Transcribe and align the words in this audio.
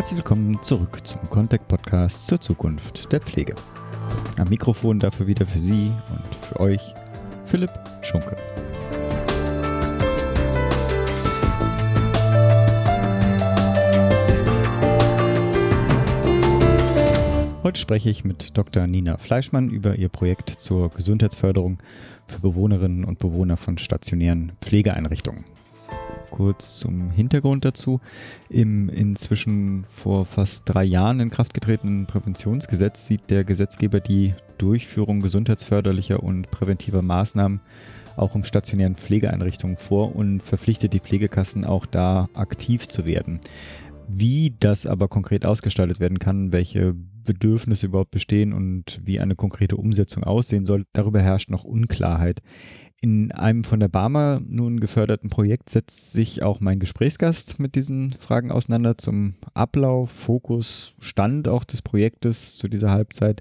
Herzlich 0.00 0.16
willkommen 0.16 0.62
zurück 0.62 1.06
zum 1.06 1.28
Contact 1.28 1.68
Podcast 1.68 2.26
zur 2.26 2.40
Zukunft 2.40 3.12
der 3.12 3.20
Pflege. 3.20 3.54
Am 4.38 4.48
Mikrofon 4.48 4.98
dafür 4.98 5.26
wieder 5.26 5.44
für 5.44 5.58
Sie 5.58 5.92
und 6.08 6.34
für 6.36 6.58
euch 6.58 6.94
Philipp 7.44 7.70
Schunke. 8.00 8.34
Heute 17.62 17.78
spreche 17.78 18.08
ich 18.08 18.24
mit 18.24 18.56
Dr. 18.56 18.86
Nina 18.86 19.18
Fleischmann 19.18 19.68
über 19.68 19.96
ihr 19.96 20.08
Projekt 20.08 20.48
zur 20.48 20.88
Gesundheitsförderung 20.88 21.76
für 22.26 22.40
Bewohnerinnen 22.40 23.04
und 23.04 23.18
Bewohner 23.18 23.58
von 23.58 23.76
stationären 23.76 24.52
Pflegeeinrichtungen. 24.62 25.44
Kurz 26.30 26.78
zum 26.78 27.10
Hintergrund 27.10 27.64
dazu. 27.64 28.00
Im 28.48 28.88
inzwischen 28.88 29.84
vor 29.90 30.24
fast 30.24 30.62
drei 30.66 30.84
Jahren 30.84 31.20
in 31.20 31.30
Kraft 31.30 31.54
getretenen 31.54 32.06
Präventionsgesetz 32.06 33.06
sieht 33.06 33.30
der 33.30 33.44
Gesetzgeber 33.44 34.00
die 34.00 34.34
Durchführung 34.58 35.20
gesundheitsförderlicher 35.20 36.22
und 36.22 36.50
präventiver 36.50 37.02
Maßnahmen 37.02 37.60
auch 38.16 38.34
im 38.34 38.44
stationären 38.44 38.96
Pflegeeinrichtungen 38.96 39.76
vor 39.76 40.14
und 40.14 40.42
verpflichtet 40.42 40.92
die 40.92 41.00
Pflegekassen 41.00 41.64
auch 41.64 41.86
da 41.86 42.28
aktiv 42.34 42.88
zu 42.88 43.06
werden. 43.06 43.40
Wie 44.08 44.54
das 44.58 44.86
aber 44.86 45.08
konkret 45.08 45.46
ausgestaltet 45.46 46.00
werden 46.00 46.18
kann, 46.18 46.52
welche 46.52 46.94
Bedürfnisse 46.94 47.86
überhaupt 47.86 48.10
bestehen 48.10 48.52
und 48.52 49.00
wie 49.04 49.20
eine 49.20 49.36
konkrete 49.36 49.76
Umsetzung 49.76 50.24
aussehen 50.24 50.66
soll, 50.66 50.84
darüber 50.92 51.20
herrscht 51.20 51.48
noch 51.48 51.64
Unklarheit. 51.64 52.42
In 53.02 53.32
einem 53.32 53.64
von 53.64 53.80
der 53.80 53.88
Barmer 53.88 54.42
nun 54.46 54.78
geförderten 54.78 55.30
Projekt 55.30 55.70
setzt 55.70 56.12
sich 56.12 56.42
auch 56.42 56.60
mein 56.60 56.80
Gesprächsgast 56.80 57.58
mit 57.58 57.74
diesen 57.74 58.12
Fragen 58.12 58.50
auseinander 58.50 58.98
zum 58.98 59.36
Ablauf, 59.54 60.10
Fokus, 60.10 60.92
Stand 60.98 61.48
auch 61.48 61.64
des 61.64 61.80
Projektes 61.80 62.58
zu 62.58 62.68
dieser 62.68 62.90
Halbzeit. 62.90 63.40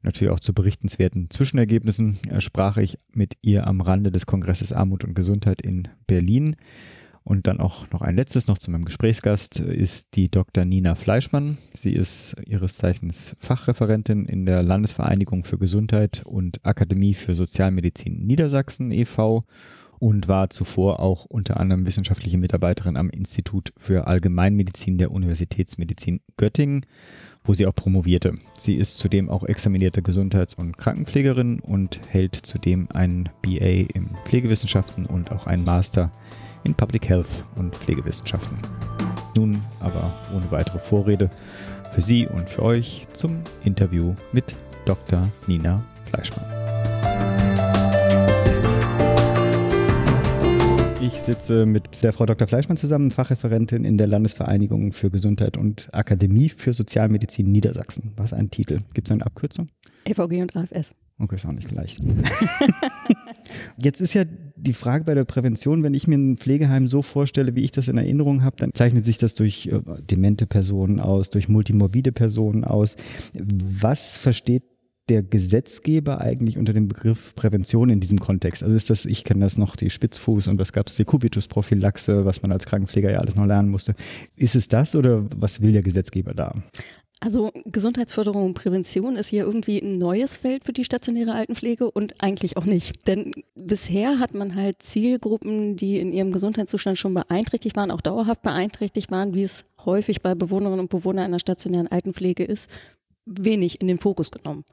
Natürlich 0.00 0.32
auch 0.32 0.40
zu 0.40 0.54
berichtenswerten 0.54 1.28
Zwischenergebnissen 1.28 2.18
sprach 2.38 2.78
ich 2.78 2.98
mit 3.12 3.36
ihr 3.42 3.66
am 3.66 3.82
Rande 3.82 4.10
des 4.10 4.24
Kongresses 4.24 4.72
Armut 4.72 5.04
und 5.04 5.12
Gesundheit 5.14 5.60
in 5.60 5.88
Berlin. 6.06 6.56
Und 7.28 7.46
dann 7.46 7.60
auch 7.60 7.90
noch 7.90 8.00
ein 8.00 8.16
letztes 8.16 8.46
noch 8.46 8.56
zu 8.56 8.70
meinem 8.70 8.86
Gesprächsgast 8.86 9.60
ist 9.60 10.14
die 10.14 10.30
Dr. 10.30 10.64
Nina 10.64 10.94
Fleischmann. 10.94 11.58
Sie 11.76 11.92
ist 11.92 12.34
ihres 12.46 12.78
Zeichens 12.78 13.36
Fachreferentin 13.38 14.24
in 14.24 14.46
der 14.46 14.62
Landesvereinigung 14.62 15.44
für 15.44 15.58
Gesundheit 15.58 16.22
und 16.24 16.64
Akademie 16.64 17.12
für 17.12 17.34
Sozialmedizin 17.34 18.26
Niedersachsen 18.26 18.90
e.V. 18.92 19.44
und 19.98 20.26
war 20.26 20.48
zuvor 20.48 21.00
auch 21.00 21.26
unter 21.26 21.60
anderem 21.60 21.84
wissenschaftliche 21.84 22.38
Mitarbeiterin 22.38 22.96
am 22.96 23.10
Institut 23.10 23.74
für 23.76 24.06
Allgemeinmedizin 24.06 24.96
der 24.96 25.10
Universitätsmedizin 25.10 26.22
Göttingen, 26.38 26.86
wo 27.44 27.52
sie 27.52 27.66
auch 27.66 27.74
promovierte. 27.74 28.38
Sie 28.58 28.76
ist 28.76 28.96
zudem 28.96 29.28
auch 29.28 29.44
examinierte 29.44 30.00
Gesundheits- 30.00 30.54
und 30.54 30.78
Krankenpflegerin 30.78 31.60
und 31.60 32.00
hält 32.08 32.36
zudem 32.36 32.88
ein 32.94 33.28
BA 33.42 33.84
in 33.92 34.16
Pflegewissenschaften 34.24 35.04
und 35.04 35.30
auch 35.30 35.46
einen 35.46 35.66
Master 35.66 36.04
in 36.04 36.47
Public 36.74 37.08
Health 37.08 37.44
und 37.56 37.74
Pflegewissenschaften. 37.74 38.58
Nun 39.36 39.62
aber 39.80 40.12
ohne 40.34 40.50
weitere 40.50 40.78
Vorrede 40.78 41.30
für 41.94 42.02
Sie 42.02 42.26
und 42.26 42.48
für 42.48 42.62
euch 42.62 43.06
zum 43.12 43.40
Interview 43.64 44.14
mit 44.32 44.56
Dr. 44.84 45.28
Nina 45.46 45.84
Fleischmann. 46.06 46.44
Ich 51.00 51.22
sitze 51.22 51.64
mit 51.64 52.02
der 52.02 52.12
Frau 52.12 52.26
Dr. 52.26 52.46
Fleischmann 52.48 52.76
zusammen, 52.76 53.10
Fachreferentin 53.10 53.84
in 53.84 53.98
der 53.98 54.06
Landesvereinigung 54.06 54.92
für 54.92 55.10
Gesundheit 55.10 55.56
und 55.56 55.88
Akademie 55.92 56.48
für 56.48 56.72
Sozialmedizin 56.72 57.50
Niedersachsen. 57.50 58.12
Was 58.16 58.32
ein 58.32 58.50
Titel? 58.50 58.80
Gibt 58.94 59.08
es 59.08 59.12
eine 59.12 59.24
Abkürzung? 59.24 59.68
EVG 60.04 60.42
und 60.42 60.56
AFS. 60.56 60.94
Okay, 61.20 61.34
ist 61.34 61.46
auch 61.46 61.52
nicht 61.52 61.70
leicht. 61.72 62.00
Jetzt 63.76 64.00
ist 64.00 64.14
ja 64.14 64.24
die 64.56 64.72
Frage 64.72 65.04
bei 65.04 65.14
der 65.14 65.24
Prävention, 65.24 65.82
wenn 65.82 65.94
ich 65.94 66.06
mir 66.06 66.16
ein 66.16 66.36
Pflegeheim 66.36 66.86
so 66.86 67.02
vorstelle, 67.02 67.56
wie 67.56 67.64
ich 67.64 67.72
das 67.72 67.88
in 67.88 67.98
Erinnerung 67.98 68.44
habe, 68.44 68.56
dann 68.58 68.72
zeichnet 68.72 69.04
sich 69.04 69.18
das 69.18 69.34
durch 69.34 69.66
äh, 69.66 69.80
demente 70.00 70.46
Personen 70.46 71.00
aus, 71.00 71.30
durch 71.30 71.48
multimorbide 71.48 72.12
Personen 72.12 72.64
aus. 72.64 72.94
Was 73.34 74.18
versteht 74.18 74.62
der 75.08 75.22
Gesetzgeber 75.24 76.20
eigentlich 76.20 76.56
unter 76.56 76.72
dem 76.72 76.86
Begriff 76.86 77.34
Prävention 77.34 77.90
in 77.90 77.98
diesem 77.98 78.20
Kontext? 78.20 78.62
Also 78.62 78.76
ist 78.76 78.88
das, 78.88 79.04
ich 79.04 79.24
kenne 79.24 79.40
das 79.40 79.58
noch, 79.58 79.74
die 79.74 79.90
Spitzfuß 79.90 80.46
und 80.46 80.60
was 80.60 80.72
gab 80.72 80.86
es, 80.86 80.96
die 80.96 81.04
Kubitusprophylaxe, 81.04 82.24
was 82.26 82.42
man 82.42 82.52
als 82.52 82.66
Krankenpfleger 82.66 83.10
ja 83.10 83.18
alles 83.18 83.34
noch 83.34 83.46
lernen 83.46 83.70
musste. 83.70 83.96
Ist 84.36 84.54
es 84.54 84.68
das 84.68 84.94
oder 84.94 85.26
was 85.36 85.62
will 85.62 85.72
der 85.72 85.82
Gesetzgeber 85.82 86.34
da? 86.34 86.54
Also 87.20 87.50
Gesundheitsförderung 87.64 88.46
und 88.46 88.54
Prävention 88.54 89.16
ist 89.16 89.28
hier 89.28 89.44
irgendwie 89.44 89.80
ein 89.80 89.98
neues 89.98 90.36
Feld 90.36 90.64
für 90.64 90.72
die 90.72 90.84
stationäre 90.84 91.32
Altenpflege 91.32 91.90
und 91.90 92.22
eigentlich 92.22 92.56
auch 92.56 92.64
nicht. 92.64 93.08
Denn 93.08 93.32
bisher 93.56 94.20
hat 94.20 94.34
man 94.34 94.54
halt 94.54 94.82
Zielgruppen, 94.82 95.76
die 95.76 95.98
in 95.98 96.12
ihrem 96.12 96.30
Gesundheitszustand 96.30 96.96
schon 96.96 97.14
beeinträchtigt 97.14 97.74
waren, 97.74 97.90
auch 97.90 98.00
dauerhaft 98.00 98.42
beeinträchtigt 98.42 99.10
waren, 99.10 99.34
wie 99.34 99.42
es 99.42 99.64
häufig 99.84 100.22
bei 100.22 100.36
Bewohnerinnen 100.36 100.80
und 100.80 100.90
Bewohnern 100.90 101.24
einer 101.24 101.40
stationären 101.40 101.88
Altenpflege 101.88 102.44
ist, 102.44 102.70
wenig 103.26 103.80
in 103.80 103.88
den 103.88 103.98
Fokus 103.98 104.30
genommen. 104.30 104.64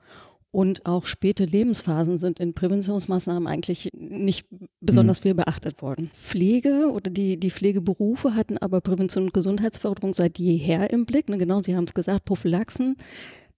Und 0.56 0.86
auch 0.86 1.04
späte 1.04 1.44
Lebensphasen 1.44 2.18
sind 2.18 2.40
in 2.40 2.54
Präventionsmaßnahmen 2.54 3.46
eigentlich 3.46 3.90
nicht 3.94 4.48
besonders 4.80 5.20
mhm. 5.20 5.24
viel 5.24 5.34
beachtet 5.34 5.82
worden. 5.82 6.12
Pflege 6.14 6.94
oder 6.94 7.12
die, 7.12 7.38
die 7.38 7.52
Pflegeberufe 7.52 8.36
hatten 8.36 8.58
aber 8.60 8.80
Prävention 8.80 9.26
und 9.26 9.34
Gesundheitsförderung 9.34 10.14
seit 10.14 10.40
jeher 10.40 10.92
im 10.92 11.06
Blick. 11.06 11.28
Ne, 11.28 11.38
genau, 11.38 11.60
Sie 11.60 11.76
haben 11.76 11.84
es 11.84 11.94
gesagt, 11.94 12.24
Prophylaxen. 12.24 12.96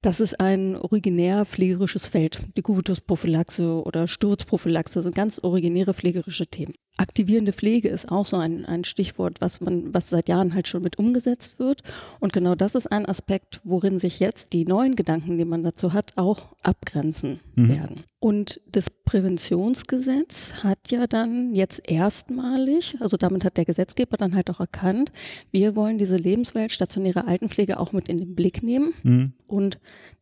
Das 0.02 0.20
ist 0.20 0.40
ein 0.40 0.76
originär 0.76 1.46
pflegerisches 1.46 2.08
Feld. 2.08 2.44
Die 2.58 2.64
Kubitus-Prophylaxe 2.64 3.84
oder 3.84 4.08
Sturzprophylaxe 4.08 5.04
sind 5.04 5.14
ganz 5.14 5.38
originäre 5.38 5.94
pflegerische 5.94 6.48
Themen. 6.48 6.74
Aktivierende 6.98 7.54
Pflege 7.54 7.90
ist 7.90 8.12
auch 8.12 8.26
so 8.26 8.38
ein, 8.38 8.66
ein 8.66 8.84
Stichwort, 8.84 9.40
was 9.40 9.62
man, 9.62 9.94
was 9.94 10.10
seit 10.10 10.28
Jahren 10.28 10.56
halt 10.56 10.68
schon 10.68 10.82
mit 10.82 10.98
umgesetzt 10.98 11.60
wird. 11.60 11.82
Und 12.20 12.34
genau 12.34 12.56
das 12.56 12.74
ist 12.74 12.92
ein 12.92 13.06
Aspekt, 13.06 13.62
worin 13.64 14.00
sich 14.00 14.20
jetzt 14.20 14.52
die 14.52 14.66
neuen 14.66 14.96
Gedanken, 14.96 15.38
die 15.38 15.46
man 15.46 15.64
dazu 15.64 15.94
hat, 15.94 16.14
auch 16.16 16.56
abgrenzen 16.64 17.40
mhm. 17.56 17.70
werden. 17.70 18.04
Und 18.20 18.60
das 18.72 18.90
Präventionsgesetz 18.90 20.64
hat 20.64 20.90
ja 20.90 21.06
dann 21.06 21.54
jetzt 21.54 21.88
erstmalig, 21.88 22.98
also 23.00 23.16
damit 23.16 23.46
hat 23.46 23.58
der 23.58 23.66
Gesetzgeber 23.66 24.18
dann 24.18 24.34
halt 24.34 24.50
auch 24.50 24.60
erkannt, 24.60 25.12
wir 25.52 25.76
wollen 25.76 26.00
diese 26.00 26.16
Lebenswelt 26.16 26.72
stationäre 26.72 27.28
Altenpflege 27.28 27.80
auch 27.80 27.92
mit 27.92 28.10
in 28.10 28.18
den 28.18 28.34
Blick 28.34 28.64
nehmen 28.64 28.94
mhm. 29.04 29.34
und 29.46 29.78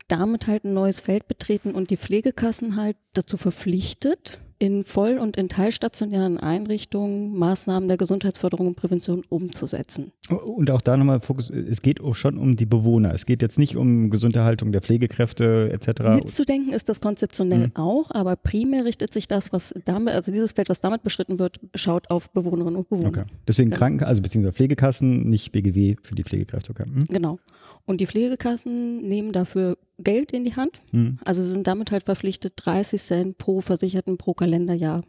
damit 0.08 0.48
halt 0.48 0.66
ein 0.66 0.74
neues 0.74 1.00
Feld 1.00 1.28
betreten 1.28 1.72
und 1.72 1.90
die 1.90 1.98
Pflegekassen 1.98 2.76
halt 2.76 2.98
dazu 3.14 3.38
verpflichtet, 3.38 4.40
in 4.60 4.84
voll- 4.84 5.18
und 5.18 5.38
in 5.38 5.50
teilstationären 5.50 6.38
Einrichtungen 6.38 7.38
Maßnahmen 7.38 7.88
der 7.88 7.98
Gesundheitsförderung 7.98 8.68
und 8.68 8.76
Prävention 8.76 9.24
umzusetzen. 9.30 10.14
Und 10.30 10.72
auch 10.72 10.82
da 10.82 10.98
nochmal 10.98 11.22
Fokus, 11.22 11.50
es 11.50 11.82
geht 11.82 12.02
auch 12.02 12.16
schon 12.16 12.38
um 12.38 12.56
die 12.56 12.66
Bewohner. 12.66 13.14
Es 13.14 13.26
geht 13.26 13.42
jetzt 13.42 13.60
nicht 13.60 13.76
um 13.76 14.10
Gesunderhaltung 14.10 14.72
der 14.72 14.82
Pflegekräfte 14.82 15.70
etc. 15.72 16.24
Mitzudenken 16.24 16.74
ist 16.74 16.90
das 16.90 17.00
konzeptionell 17.00 17.68
mhm. 17.68 17.76
auch, 17.76 18.12
aber 18.12 18.36
primär 18.36 18.86
richtet 18.86 19.14
sich 19.14 19.28
das, 19.28 19.54
was 19.54 19.74
damit, 19.86 20.14
also 20.14 20.32
dieses 20.32 20.54
Feld, 20.54 20.70
was 20.70 20.82
damit 20.82 21.04
beschritten 21.04 21.38
wird, 21.40 21.60
schaut 21.76 22.10
auf 22.10 22.32
Bewohnerinnen 22.32 22.78
und 22.78 22.90
Bewohner. 22.90 23.10
Okay. 23.10 23.24
Deswegen 23.48 23.70
genau. 23.70 23.80
Kranken, 23.80 24.04
also 24.04 24.22
beziehungsweise 24.22 24.54
Pflegekassen, 24.54 25.30
nicht 25.30 25.52
BGW 25.52 25.96
für 26.02 26.16
die 26.16 26.24
Pflegekräfte. 26.24 26.72
Okay. 26.72 26.86
Mhm. 26.88 27.06
Genau. 27.06 27.40
Und 27.86 28.02
die 28.02 28.08
Pflegekassen 28.08 29.08
nehmen 29.08 29.32
dafür 29.32 29.78
Geld 30.00 30.32
in 30.32 30.44
die 30.44 30.56
Hand. 30.56 30.82
Mhm. 30.92 31.20
Also 31.24 31.44
sind 31.44 31.68
damit 31.68 31.92
halt 31.92 32.04
verpflichtet, 32.04 32.54
30 32.58 33.02
Cent 33.02 33.38
pro 33.38 33.62
Versicherten 33.62 34.18
pro 34.18 34.34
Kalenderjahr 34.34 35.04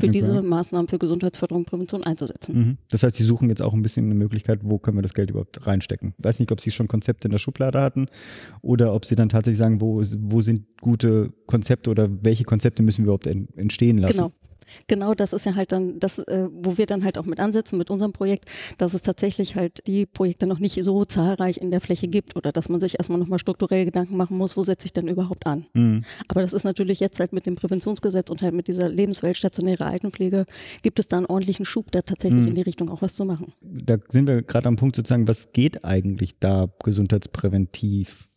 für 0.00 0.06
okay. 0.06 0.12
diese 0.12 0.42
Maßnahmen 0.42 0.88
für 0.88 0.98
Gesundheitsförderung 0.98 1.62
und 1.62 1.66
Prävention 1.66 2.04
einzusetzen. 2.04 2.58
Mhm. 2.58 2.78
Das 2.90 3.02
heißt, 3.02 3.16
Sie 3.16 3.24
suchen 3.24 3.48
jetzt 3.48 3.62
auch 3.62 3.74
ein 3.74 3.82
bisschen 3.82 4.06
eine 4.06 4.14
Möglichkeit, 4.14 4.60
wo 4.62 4.78
können 4.78 4.96
wir 4.98 5.02
das 5.02 5.14
Geld 5.14 5.30
überhaupt 5.30 5.66
reinstecken. 5.66 6.14
Ich 6.18 6.24
weiß 6.24 6.40
nicht, 6.40 6.52
ob 6.52 6.60
Sie 6.60 6.70
schon 6.70 6.88
Konzepte 6.88 7.28
in 7.28 7.32
der 7.32 7.38
Schublade 7.38 7.80
hatten 7.80 8.06
oder 8.62 8.94
ob 8.94 9.04
Sie 9.04 9.14
dann 9.14 9.28
tatsächlich 9.28 9.58
sagen, 9.58 9.80
wo, 9.80 10.02
wo 10.02 10.42
sind 10.42 10.66
gute 10.80 11.32
Konzepte 11.46 11.90
oder 11.90 12.08
welche 12.22 12.44
Konzepte 12.44 12.82
müssen 12.82 13.02
wir 13.02 13.12
überhaupt 13.12 13.26
entstehen 13.26 13.98
lassen. 13.98 14.16
Genau 14.16 14.32
genau 14.86 15.14
das 15.14 15.32
ist 15.32 15.46
ja 15.46 15.54
halt 15.54 15.72
dann 15.72 15.98
das, 15.98 16.18
äh, 16.18 16.48
wo 16.50 16.78
wir 16.78 16.86
dann 16.86 17.04
halt 17.04 17.18
auch 17.18 17.26
mit 17.26 17.40
ansetzen 17.40 17.78
mit 17.78 17.90
unserem 17.90 18.12
Projekt, 18.12 18.46
dass 18.78 18.94
es 18.94 19.02
tatsächlich 19.02 19.56
halt 19.56 19.86
die 19.86 20.06
Projekte 20.06 20.46
noch 20.46 20.58
nicht 20.58 20.82
so 20.82 21.04
zahlreich 21.04 21.58
in 21.58 21.70
der 21.70 21.80
Fläche 21.80 22.08
gibt 22.08 22.36
oder 22.36 22.52
dass 22.52 22.68
man 22.68 22.80
sich 22.80 22.98
erstmal 22.98 23.18
nochmal 23.18 23.38
strukturell 23.38 23.84
Gedanken 23.84 24.16
machen 24.16 24.36
muss, 24.36 24.56
wo 24.56 24.62
setze 24.62 24.86
ich 24.86 24.92
denn 24.92 25.08
überhaupt 25.08 25.46
an. 25.46 25.66
Mhm. 25.74 26.04
Aber 26.28 26.42
das 26.42 26.52
ist 26.52 26.64
natürlich 26.64 27.00
jetzt 27.00 27.20
halt 27.20 27.32
mit 27.32 27.46
dem 27.46 27.56
Präventionsgesetz 27.56 28.30
und 28.30 28.42
halt 28.42 28.54
mit 28.54 28.68
dieser 28.68 28.88
Lebenswelt 28.88 29.36
stationäre 29.36 29.84
Altenpflege 29.86 30.46
gibt 30.82 30.98
es 30.98 31.08
da 31.08 31.18
einen 31.18 31.26
ordentlichen 31.26 31.64
Schub, 31.64 31.90
da 31.92 32.02
tatsächlich 32.02 32.42
mhm. 32.42 32.48
in 32.48 32.54
die 32.54 32.62
Richtung 32.62 32.90
auch 32.90 33.02
was 33.02 33.14
zu 33.14 33.24
machen. 33.24 33.52
Da 33.60 33.98
sind 34.08 34.26
wir 34.26 34.42
gerade 34.42 34.68
am 34.68 34.76
Punkt 34.76 34.96
sozusagen, 34.96 35.28
was 35.28 35.52
geht 35.52 35.84
eigentlich 35.84 36.38
da 36.38 36.68
gesundheitspräventiv 36.82 38.29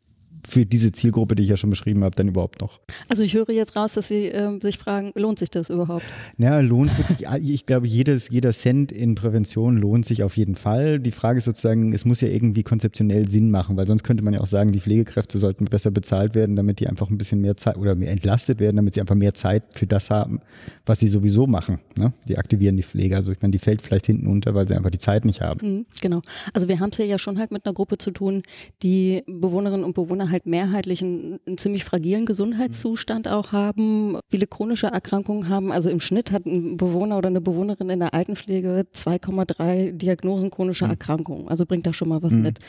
für 0.48 0.66
diese 0.66 0.92
Zielgruppe, 0.92 1.36
die 1.36 1.44
ich 1.44 1.50
ja 1.50 1.58
schon 1.58 1.70
beschrieben 1.70 2.04
habe, 2.04 2.16
dann 2.16 2.28
überhaupt 2.28 2.62
noch? 2.62 2.80
Also 3.10 3.24
ich 3.24 3.34
höre 3.34 3.50
jetzt 3.52 3.76
raus, 3.76 3.94
dass 3.94 4.08
Sie 4.08 4.28
äh, 4.28 4.60
sich 4.62 4.78
fragen, 4.78 5.12
lohnt 5.16 5.40
sich 5.40 5.50
das 5.50 5.70
überhaupt? 5.70 6.04
Ja, 6.38 6.60
lohnt 6.60 6.98
wirklich, 6.98 7.28
ich 7.50 7.66
glaube, 7.66 7.88
jedes, 7.88 8.30
jeder 8.30 8.52
Cent 8.52 8.92
in 8.92 9.16
Prävention 9.16 9.78
lohnt 9.78 10.06
sich 10.06 10.24
auf 10.24 10.38
jeden 10.38 10.56
Fall. 10.56 11.00
Die 11.00 11.12
Frage 11.12 11.40
ist 11.40 11.46
sozusagen, 11.46 11.94
es 11.94 12.06
muss 12.06 12.22
ja 12.22 12.28
irgendwie 12.28 12.64
konzeptionell 12.64 13.28
Sinn 13.28 13.52
machen, 13.52 13.78
weil 13.78 13.88
sonst 13.88 14.04
könnte 14.04 14.24
man 14.24 14.34
ja 14.34 14.42
auch 14.42 14.48
sagen, 14.48 14.72
die 14.72 14.80
Pflegekräfte 14.80 15.38
sollten 15.38 15.66
besser 15.66 15.92
bezahlt 15.92 16.36
werden, 16.36 16.56
damit 16.56 16.80
die 16.80 16.88
einfach 16.88 17.10
ein 17.10 17.18
bisschen 17.18 17.42
mehr 17.42 17.58
Zeit 17.58 17.78
oder 17.78 17.96
mehr 17.96 18.12
entlastet 18.12 18.60
werden, 18.60 18.76
damit 18.76 18.94
sie 18.94 19.02
einfach 19.02 19.16
mehr 19.16 19.34
Zeit 19.34 19.64
für 19.72 19.88
das 19.88 20.10
haben, 20.10 20.42
was 20.86 21.00
sie 21.00 21.08
sowieso 21.08 21.48
machen. 21.48 21.80
Ne? 21.96 22.14
Die 22.28 22.38
aktivieren 22.38 22.76
die 22.76 22.84
Pflege. 22.84 23.16
Also 23.16 23.32
ich 23.32 23.42
meine, 23.42 23.52
die 23.52 23.60
fällt 23.60 23.82
vielleicht 23.82 24.06
hinten 24.06 24.28
unter, 24.28 24.54
weil 24.54 24.68
sie 24.68 24.76
einfach 24.76 24.90
die 24.90 25.00
Zeit 25.00 25.26
nicht 25.26 25.42
haben. 25.42 25.66
Mhm, 25.66 25.86
genau. 26.02 26.22
Also 26.54 26.68
wir 26.68 26.80
haben 26.80 26.90
es 26.92 26.98
ja 26.98 27.18
schon 27.18 27.40
halt 27.40 27.52
mit 27.52 27.66
einer 27.66 27.74
Gruppe 27.74 27.98
zu 27.98 28.12
tun, 28.12 28.44
die 28.82 29.24
Bewohnerinnen 29.28 29.86
und 29.86 29.94
Bewohner 29.94 30.30
halt 30.34 30.46
mehrheitlich 30.46 31.02
einen, 31.02 31.40
einen 31.48 31.58
ziemlich 31.58 31.86
fragilen 31.86 32.26
Gesundheitszustand 32.26 33.30
auch 33.30 33.54
haben, 33.54 34.18
viele 34.30 34.48
chronische 34.48 34.88
Erkrankungen 34.88 35.48
haben. 35.48 35.72
Also 35.72 35.90
im 35.90 36.02
Schnitt 36.02 36.34
hat 36.34 36.46
ein 36.46 36.76
Bewohner 36.76 37.18
oder 37.18 37.30
eine 37.30 37.40
Bewohnerin 37.40 37.90
in 37.90 38.00
der 38.00 38.14
Altenpflege 38.14 38.86
2,3 38.94 39.94
Diagnosen 39.94 40.52
chronischer 40.52 40.88
mhm. 40.88 40.92
Erkrankungen. 40.92 41.48
Also 41.48 41.66
bringt 41.66 41.88
da 41.88 41.94
schon 41.94 42.10
mal 42.10 42.22
was 42.22 42.34
mhm. 42.34 42.42
mit. 42.42 42.60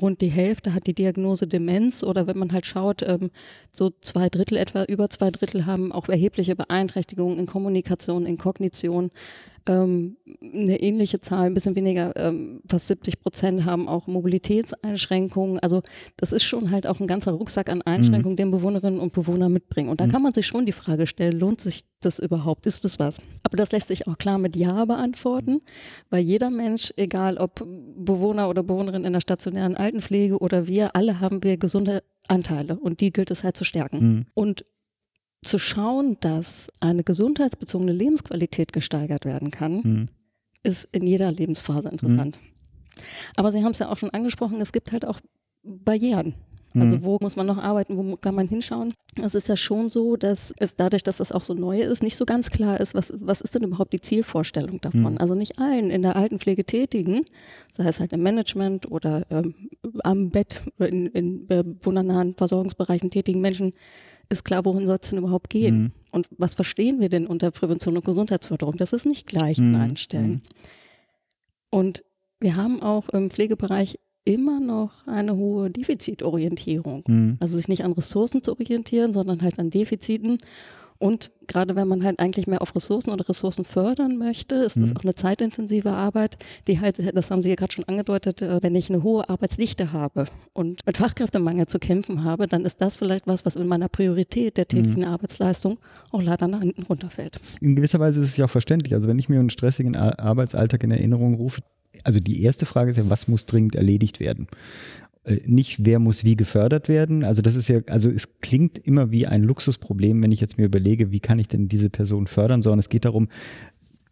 Rund 0.00 0.22
die 0.22 0.28
Hälfte 0.28 0.72
hat 0.72 0.86
die 0.86 0.94
Diagnose 0.94 1.46
Demenz 1.46 2.02
oder 2.02 2.26
wenn 2.26 2.38
man 2.38 2.52
halt 2.52 2.64
schaut, 2.64 3.02
ähm, 3.02 3.30
so 3.70 3.90
zwei 4.00 4.30
Drittel 4.30 4.56
etwa, 4.56 4.84
über 4.84 5.10
zwei 5.10 5.30
Drittel 5.30 5.66
haben 5.66 5.92
auch 5.92 6.08
erhebliche 6.08 6.56
Beeinträchtigungen 6.56 7.38
in 7.38 7.46
Kommunikation, 7.46 8.24
in 8.24 8.38
Kognition 8.38 9.10
ähm, 9.68 10.16
eine 10.42 10.80
ähnliche 10.80 11.20
Zahl, 11.20 11.46
ein 11.46 11.54
bisschen 11.54 11.76
weniger, 11.76 12.16
ähm, 12.16 12.60
fast 12.68 12.88
70 12.88 13.20
Prozent 13.20 13.64
haben 13.64 13.88
auch 13.88 14.06
Mobilitätseinschränkungen. 14.06 15.58
Also 15.60 15.82
das 16.16 16.32
ist 16.32 16.44
schon 16.44 16.70
halt 16.70 16.86
auch 16.86 17.00
ein 17.00 17.06
ganzer 17.06 17.32
Rucksack 17.32 17.68
an 17.68 17.82
Einschränkungen, 17.82 18.32
mhm. 18.32 18.36
den 18.36 18.50
Bewohnerinnen 18.50 18.98
und 18.98 19.12
Bewohner 19.12 19.48
mitbringen. 19.48 19.88
Und 19.88 20.00
da 20.00 20.06
mhm. 20.06 20.12
kann 20.12 20.22
man 20.22 20.32
sich 20.32 20.46
schon 20.46 20.66
die 20.66 20.72
Frage 20.72 21.06
stellen, 21.06 21.38
lohnt 21.38 21.60
sich 21.60 21.82
das 22.00 22.18
überhaupt? 22.18 22.66
Ist 22.66 22.84
das 22.84 22.98
was? 22.98 23.20
Aber 23.42 23.56
das 23.56 23.72
lässt 23.72 23.88
sich 23.88 24.06
auch 24.08 24.18
klar 24.18 24.38
mit 24.38 24.56
Ja 24.56 24.84
beantworten, 24.84 25.60
weil 26.10 26.22
jeder 26.22 26.50
Mensch, 26.50 26.92
egal 26.96 27.36
ob 27.38 27.66
Bewohner 27.96 28.48
oder 28.48 28.62
Bewohnerin 28.62 29.04
in 29.04 29.12
der 29.12 29.20
stationären 29.20 29.76
Altenpflege 29.76 30.38
oder 30.38 30.66
wir, 30.66 30.96
alle 30.96 31.20
haben 31.20 31.42
wir 31.42 31.56
gesunde 31.56 32.02
Anteile 32.28 32.78
und 32.78 33.00
die 33.00 33.12
gilt 33.12 33.30
es 33.30 33.44
halt 33.44 33.56
zu 33.56 33.64
stärken. 33.64 33.98
Mhm. 33.98 34.26
Und 34.34 34.64
zu 35.44 35.58
schauen, 35.58 36.16
dass 36.20 36.68
eine 36.80 37.04
gesundheitsbezogene 37.04 37.92
Lebensqualität 37.92 38.72
gesteigert 38.72 39.24
werden 39.24 39.50
kann, 39.50 39.80
mhm. 39.82 40.08
ist 40.62 40.88
in 40.92 41.06
jeder 41.06 41.30
Lebensphase 41.30 41.88
interessant. 41.88 42.38
Mhm. 42.40 43.02
Aber 43.36 43.52
Sie 43.52 43.62
haben 43.62 43.70
es 43.70 43.78
ja 43.78 43.88
auch 43.90 43.96
schon 43.96 44.10
angesprochen, 44.10 44.60
es 44.60 44.72
gibt 44.72 44.92
halt 44.92 45.04
auch 45.04 45.20
Barrieren. 45.62 46.34
Also 46.74 46.96
mhm. 46.96 47.04
wo 47.04 47.18
muss 47.20 47.36
man 47.36 47.46
noch 47.46 47.56
arbeiten, 47.56 47.96
wo 47.96 48.16
kann 48.16 48.34
man 48.34 48.46
hinschauen? 48.46 48.92
Es 49.20 49.34
ist 49.34 49.48
ja 49.48 49.56
schon 49.56 49.88
so, 49.88 50.16
dass 50.16 50.52
es 50.58 50.76
dadurch, 50.76 51.02
dass 51.02 51.16
das 51.16 51.32
auch 51.32 51.42
so 51.42 51.54
neu 51.54 51.80
ist, 51.80 52.02
nicht 52.02 52.16
so 52.16 52.26
ganz 52.26 52.50
klar 52.50 52.78
ist, 52.78 52.94
was, 52.94 53.12
was 53.18 53.40
ist 53.40 53.54
denn 53.54 53.62
überhaupt 53.62 53.92
die 53.92 54.00
Zielvorstellung 54.00 54.80
davon? 54.80 55.12
Mhm. 55.12 55.18
Also 55.18 55.34
nicht 55.34 55.58
allen 55.58 55.90
in 55.90 56.02
der 56.02 56.16
Altenpflege 56.16 56.64
tätigen, 56.64 57.24
sei 57.72 57.86
es 57.86 58.00
halt 58.00 58.12
im 58.12 58.22
Management 58.22 58.90
oder 58.90 59.26
ähm, 59.30 59.54
am 60.04 60.30
Bett 60.30 60.62
oder 60.78 60.88
in, 60.88 61.06
in 61.06 61.46
bewohnernahen 61.46 62.34
Versorgungsbereichen 62.34 63.10
tätigen 63.10 63.40
Menschen 63.40 63.72
ist 64.28 64.44
klar, 64.44 64.64
wohin 64.64 64.86
soll 64.86 64.98
es 65.00 65.10
denn 65.10 65.18
überhaupt 65.18 65.50
gehen? 65.50 65.82
Mhm. 65.82 65.92
Und 66.10 66.28
was 66.36 66.54
verstehen 66.54 67.00
wir 67.00 67.08
denn 67.08 67.26
unter 67.26 67.50
Prävention 67.50 67.96
und 67.96 68.04
Gesundheitsförderung? 68.04 68.76
Das 68.76 68.92
ist 68.92 69.06
nicht 69.06 69.26
gleich 69.26 69.58
mhm. 69.58 69.74
einstellen. 69.74 70.30
Mhm. 70.30 70.40
Und 71.70 72.04
wir 72.40 72.56
haben 72.56 72.82
auch 72.82 73.08
im 73.10 73.30
Pflegebereich 73.30 73.98
immer 74.24 74.60
noch 74.60 75.06
eine 75.06 75.36
hohe 75.36 75.70
Defizitorientierung. 75.70 77.04
Mhm. 77.06 77.36
Also 77.40 77.56
sich 77.56 77.68
nicht 77.68 77.84
an 77.84 77.92
Ressourcen 77.92 78.42
zu 78.42 78.52
orientieren, 78.52 79.12
sondern 79.12 79.42
halt 79.42 79.58
an 79.58 79.70
Defiziten. 79.70 80.38
Und 80.98 81.30
gerade 81.46 81.76
wenn 81.76 81.86
man 81.86 82.02
halt 82.02 82.18
eigentlich 82.18 82.48
mehr 82.48 82.60
auf 82.60 82.74
Ressourcen 82.74 83.10
oder 83.10 83.28
Ressourcen 83.28 83.64
fördern 83.64 84.16
möchte, 84.16 84.56
ist 84.56 84.80
das 84.80 84.90
mhm. 84.90 84.96
auch 84.96 85.02
eine 85.02 85.14
zeitintensive 85.14 85.90
Arbeit, 85.90 86.38
die 86.66 86.80
halt, 86.80 86.98
das 87.14 87.30
haben 87.30 87.40
Sie 87.40 87.50
ja 87.50 87.54
gerade 87.54 87.72
schon 87.72 87.84
angedeutet, 87.84 88.42
äh, 88.42 88.60
wenn 88.62 88.74
ich 88.74 88.90
eine 88.90 89.04
hohe 89.04 89.28
Arbeitsdichte 89.28 89.92
habe 89.92 90.26
und 90.54 90.84
mit 90.86 90.96
Fachkräftemangel 90.96 91.66
zu 91.66 91.78
kämpfen 91.78 92.24
habe, 92.24 92.46
dann 92.46 92.64
ist 92.64 92.80
das 92.80 92.96
vielleicht 92.96 93.28
was, 93.28 93.46
was 93.46 93.54
in 93.54 93.68
meiner 93.68 93.88
Priorität 93.88 94.56
der 94.56 94.66
täglichen 94.66 95.02
mhm. 95.02 95.08
Arbeitsleistung 95.08 95.78
auch 96.10 96.22
leider 96.22 96.48
nach 96.48 96.60
hinten 96.60 96.82
runterfällt. 96.82 97.40
In 97.60 97.76
gewisser 97.76 98.00
Weise 98.00 98.20
ist 98.20 98.30
es 98.30 98.36
ja 98.36 98.46
auch 98.46 98.50
verständlich. 98.50 98.94
Also 98.94 99.08
wenn 99.08 99.18
ich 99.18 99.28
mir 99.28 99.38
einen 99.38 99.50
stressigen 99.50 99.94
Arbeitsalltag 99.94 100.82
in 100.82 100.90
Erinnerung 100.90 101.34
rufe, 101.34 101.62
also 102.04 102.20
die 102.20 102.42
erste 102.42 102.66
Frage 102.66 102.90
ist 102.90 102.96
ja, 102.96 103.08
was 103.08 103.28
muss 103.28 103.46
dringend 103.46 103.74
erledigt 103.74 104.20
werden? 104.20 104.48
Äh, 105.28 105.40
nicht, 105.46 105.84
wer 105.84 105.98
muss 105.98 106.24
wie 106.24 106.36
gefördert 106.36 106.88
werden. 106.88 107.24
Also 107.24 107.42
das 107.42 107.56
ist 107.56 107.68
ja, 107.68 107.80
also 107.86 108.10
es 108.10 108.40
klingt 108.40 108.78
immer 108.78 109.10
wie 109.10 109.26
ein 109.26 109.42
Luxusproblem, 109.42 110.22
wenn 110.22 110.32
ich 110.32 110.40
jetzt 110.40 110.58
mir 110.58 110.64
überlege, 110.64 111.10
wie 111.10 111.20
kann 111.20 111.38
ich 111.38 111.48
denn 111.48 111.68
diese 111.68 111.90
Person 111.90 112.26
fördern, 112.26 112.62
sondern 112.62 112.78
es 112.78 112.88
geht 112.88 113.04
darum, 113.04 113.28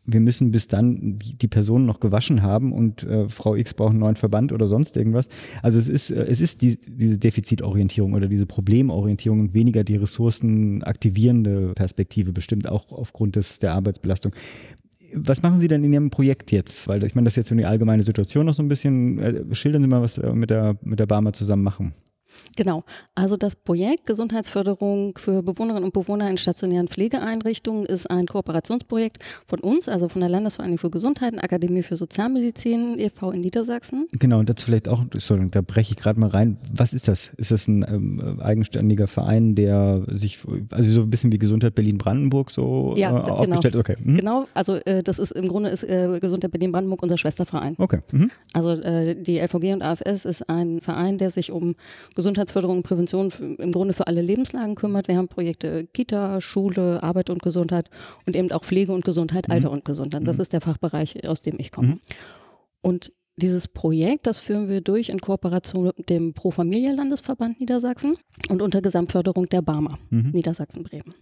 wir 0.08 0.20
müssen 0.20 0.52
bis 0.52 0.68
dann 0.68 1.18
die 1.18 1.48
Person 1.48 1.84
noch 1.84 1.98
gewaschen 1.98 2.42
haben 2.42 2.72
und 2.72 3.02
äh, 3.02 3.28
Frau 3.28 3.56
X 3.56 3.74
braucht 3.74 3.90
einen 3.90 3.98
neuen 3.98 4.14
Verband 4.14 4.52
oder 4.52 4.68
sonst 4.68 4.96
irgendwas. 4.96 5.28
Also 5.62 5.80
es 5.80 5.88
ist, 5.88 6.10
äh, 6.10 6.26
es 6.26 6.40
ist 6.40 6.62
die, 6.62 6.78
diese 6.78 7.18
Defizitorientierung 7.18 8.14
oder 8.14 8.28
diese 8.28 8.46
Problemorientierung 8.46 9.40
und 9.40 9.54
weniger 9.54 9.82
die 9.82 9.96
ressourcenaktivierende 9.96 11.72
Perspektive 11.74 12.32
bestimmt 12.32 12.68
auch 12.68 12.92
aufgrund 12.92 13.34
des, 13.34 13.58
der 13.58 13.72
Arbeitsbelastung. 13.72 14.32
Was 15.14 15.42
machen 15.42 15.60
Sie 15.60 15.68
denn 15.68 15.84
in 15.84 15.92
Ihrem 15.92 16.10
Projekt 16.10 16.52
jetzt? 16.52 16.88
Weil 16.88 17.04
ich 17.04 17.14
meine, 17.14 17.26
das 17.26 17.32
ist 17.32 17.36
jetzt 17.36 17.48
so 17.48 17.54
die 17.54 17.64
allgemeine 17.64 18.02
Situation 18.02 18.46
noch 18.46 18.54
so 18.54 18.62
ein 18.62 18.68
bisschen. 18.68 19.18
Äh, 19.18 19.54
schildern 19.54 19.82
Sie 19.82 19.88
mal, 19.88 20.02
was 20.02 20.20
wir 20.20 20.32
mit 20.34 20.50
der, 20.50 20.76
mit 20.82 20.98
der 20.98 21.06
Barmer 21.06 21.32
zusammen 21.32 21.62
machen. 21.62 21.94
Genau. 22.56 22.84
Also 23.14 23.36
das 23.36 23.56
Projekt 23.56 24.06
Gesundheitsförderung 24.06 25.18
für 25.18 25.42
Bewohnerinnen 25.42 25.84
und 25.84 25.92
Bewohner 25.92 26.30
in 26.30 26.38
stationären 26.38 26.88
Pflegeeinrichtungen 26.88 27.84
ist 27.84 28.10
ein 28.10 28.26
Kooperationsprojekt 28.26 29.18
von 29.46 29.60
uns, 29.60 29.88
also 29.88 30.08
von 30.08 30.20
der 30.20 30.30
Landesvereinigung 30.30 30.78
für 30.78 30.90
Gesundheit 30.90 31.34
und 31.34 31.40
Akademie 31.40 31.82
für 31.82 31.96
Sozialmedizin 31.96 32.98
e.V. 32.98 33.30
in 33.32 33.40
Niedersachsen. 33.42 34.06
Genau, 34.12 34.38
und 34.38 34.48
dazu 34.48 34.66
vielleicht 34.66 34.88
auch, 34.88 35.02
Entschuldigung, 35.02 35.50
da 35.50 35.60
breche 35.60 35.92
ich 35.92 35.98
gerade 35.98 36.18
mal 36.18 36.30
rein. 36.30 36.58
Was 36.72 36.94
ist 36.94 37.08
das? 37.08 37.28
Ist 37.36 37.50
das 37.50 37.68
ein 37.68 37.84
ähm, 37.88 38.40
eigenständiger 38.40 39.06
Verein, 39.06 39.54
der 39.54 40.02
sich, 40.08 40.38
also 40.70 40.90
so 40.90 41.02
ein 41.02 41.10
bisschen 41.10 41.32
wie 41.32 41.38
Gesundheit 41.38 41.74
Berlin-Brandenburg 41.74 42.50
so 42.50 42.94
ja, 42.96 43.10
äh, 43.10 43.30
aufgestellt? 43.30 43.74
Genau. 43.74 43.80
Okay. 43.80 43.96
Mhm. 44.02 44.16
Genau, 44.16 44.46
also 44.54 44.76
äh, 44.86 45.02
das 45.02 45.18
ist 45.18 45.32
im 45.32 45.48
Grunde 45.48 45.70
ist 45.70 45.84
äh, 45.84 46.18
Gesundheit 46.20 46.52
Berlin-Brandenburg 46.52 47.02
unser 47.02 47.18
Schwesterverein. 47.18 47.74
Okay. 47.78 48.00
Mhm. 48.12 48.30
Also 48.52 48.70
äh, 48.70 49.14
die 49.20 49.38
LVG 49.38 49.72
und 49.74 49.82
AFS 49.82 50.24
ist 50.24 50.48
ein 50.48 50.80
Verein, 50.80 51.18
der 51.18 51.30
sich 51.30 51.52
um 51.52 51.74
Gesundheitsförderung 52.26 52.78
und 52.78 52.82
Prävention 52.82 53.30
im 53.58 53.70
Grunde 53.70 53.94
für 53.94 54.08
alle 54.08 54.20
Lebenslagen 54.20 54.74
kümmert. 54.74 55.06
Wir 55.06 55.16
haben 55.16 55.28
Projekte 55.28 55.86
Kita, 55.86 56.40
Schule, 56.40 57.00
Arbeit 57.00 57.30
und 57.30 57.40
Gesundheit 57.40 57.88
und 58.26 58.34
eben 58.34 58.50
auch 58.50 58.64
Pflege 58.64 58.92
und 58.92 59.04
Gesundheit, 59.04 59.46
mhm. 59.46 59.54
Alter 59.54 59.70
und 59.70 59.84
Gesundheit. 59.84 60.26
Das 60.26 60.38
mhm. 60.38 60.42
ist 60.42 60.52
der 60.52 60.60
Fachbereich, 60.60 61.28
aus 61.28 61.40
dem 61.40 61.54
ich 61.60 61.70
komme. 61.70 61.88
Mhm. 61.88 62.00
Und 62.82 63.12
dieses 63.36 63.68
Projekt, 63.68 64.26
das 64.26 64.38
führen 64.38 64.68
wir 64.68 64.80
durch 64.80 65.08
in 65.08 65.20
Kooperation 65.20 65.92
mit 65.96 66.10
dem 66.10 66.34
Pro 66.34 66.50
Familie 66.50 66.92
Landesverband 66.96 67.60
Niedersachsen 67.60 68.16
und 68.48 68.60
unter 68.60 68.82
Gesamtförderung 68.82 69.48
der 69.48 69.62
Barmer 69.62 69.96
mhm. 70.10 70.30
Niedersachsen-Bremen. 70.30 71.14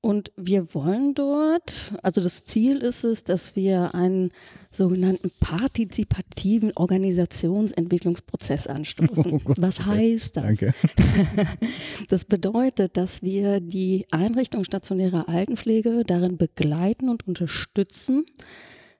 Und 0.00 0.30
wir 0.36 0.72
wollen 0.72 1.14
dort, 1.14 1.92
also 2.02 2.20
das 2.20 2.44
Ziel 2.44 2.76
ist 2.78 3.02
es, 3.02 3.24
dass 3.24 3.56
wir 3.56 3.94
einen 3.94 4.30
sogenannten 4.70 5.32
partizipativen 5.40 6.72
Organisationsentwicklungsprozess 6.76 8.66
anstoßen. 8.66 9.42
Oh 9.46 9.54
Was 9.56 9.84
heißt 9.84 10.36
das? 10.36 10.44
Danke. 10.44 10.74
Das 12.08 12.24
bedeutet, 12.24 12.96
dass 12.96 13.22
wir 13.22 13.60
die 13.60 14.06
Einrichtung 14.10 14.64
stationärer 14.64 15.28
Altenpflege 15.28 16.04
darin 16.06 16.36
begleiten 16.36 17.08
und 17.08 17.26
unterstützen, 17.26 18.24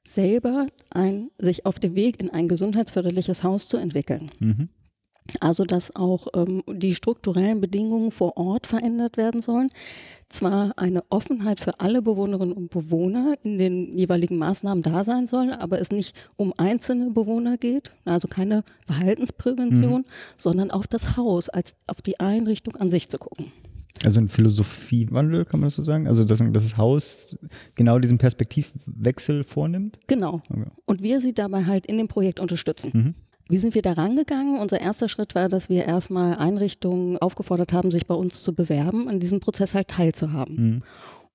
selber 0.04 0.66
ein, 0.90 1.30
sich 1.38 1.66
auf 1.66 1.78
dem 1.78 1.94
Weg 1.94 2.20
in 2.20 2.30
ein 2.30 2.48
gesundheitsförderliches 2.48 3.42
Haus 3.42 3.68
zu 3.68 3.76
entwickeln. 3.76 4.30
Mhm. 4.38 4.68
Also 5.40 5.64
dass 5.64 5.94
auch 5.94 6.28
ähm, 6.34 6.62
die 6.68 6.94
strukturellen 6.94 7.60
Bedingungen 7.60 8.10
vor 8.10 8.36
Ort 8.36 8.66
verändert 8.66 9.16
werden 9.16 9.42
sollen. 9.42 9.70
Zwar 10.28 10.72
eine 10.76 11.04
Offenheit 11.08 11.60
für 11.60 11.78
alle 11.78 12.02
Bewohnerinnen 12.02 12.52
und 12.52 12.70
Bewohner 12.70 13.36
in 13.42 13.58
den 13.58 13.96
jeweiligen 13.96 14.38
Maßnahmen 14.38 14.82
da 14.82 15.04
sein 15.04 15.28
soll, 15.28 15.52
aber 15.52 15.80
es 15.80 15.90
nicht 15.90 16.16
um 16.36 16.52
einzelne 16.56 17.10
Bewohner 17.10 17.56
geht, 17.58 17.92
also 18.04 18.26
keine 18.26 18.64
Verhaltensprävention, 18.86 20.00
mhm. 20.00 20.06
sondern 20.36 20.70
auf 20.72 20.88
das 20.88 21.16
Haus, 21.16 21.48
als 21.48 21.76
auf 21.86 22.02
die 22.02 22.18
Einrichtung 22.18 22.74
an 22.76 22.90
sich 22.90 23.08
zu 23.08 23.18
gucken. 23.18 23.52
Also 24.04 24.20
ein 24.20 24.28
Philosophiewandel, 24.28 25.44
kann 25.44 25.60
man 25.60 25.68
das 25.68 25.76
so 25.76 25.84
sagen? 25.84 26.06
Also, 26.06 26.24
dass, 26.24 26.38
dass 26.38 26.62
das 26.62 26.76
Haus 26.76 27.38
genau 27.74 27.98
diesen 27.98 28.18
Perspektivwechsel 28.18 29.44
vornimmt? 29.44 29.98
Genau. 30.06 30.42
Okay. 30.48 30.70
Und 30.84 31.02
wir 31.02 31.20
sie 31.20 31.32
dabei 31.32 31.64
halt 31.64 31.86
in 31.86 31.96
dem 31.96 32.08
Projekt 32.08 32.40
unterstützen. 32.40 32.90
Mhm. 32.92 33.14
Wie 33.48 33.58
sind 33.58 33.74
wir 33.74 33.82
da 33.82 33.92
rangegangen? 33.92 34.58
Unser 34.58 34.80
erster 34.80 35.08
Schritt 35.08 35.34
war, 35.36 35.48
dass 35.48 35.68
wir 35.68 35.84
erstmal 35.84 36.36
Einrichtungen 36.36 37.18
aufgefordert 37.18 37.72
haben, 37.72 37.92
sich 37.92 38.06
bei 38.06 38.14
uns 38.14 38.42
zu 38.42 38.54
bewerben, 38.54 39.08
an 39.08 39.20
diesem 39.20 39.38
Prozess 39.38 39.74
halt 39.74 39.88
teilzuhaben. 39.88 40.56
Mhm. 40.56 40.82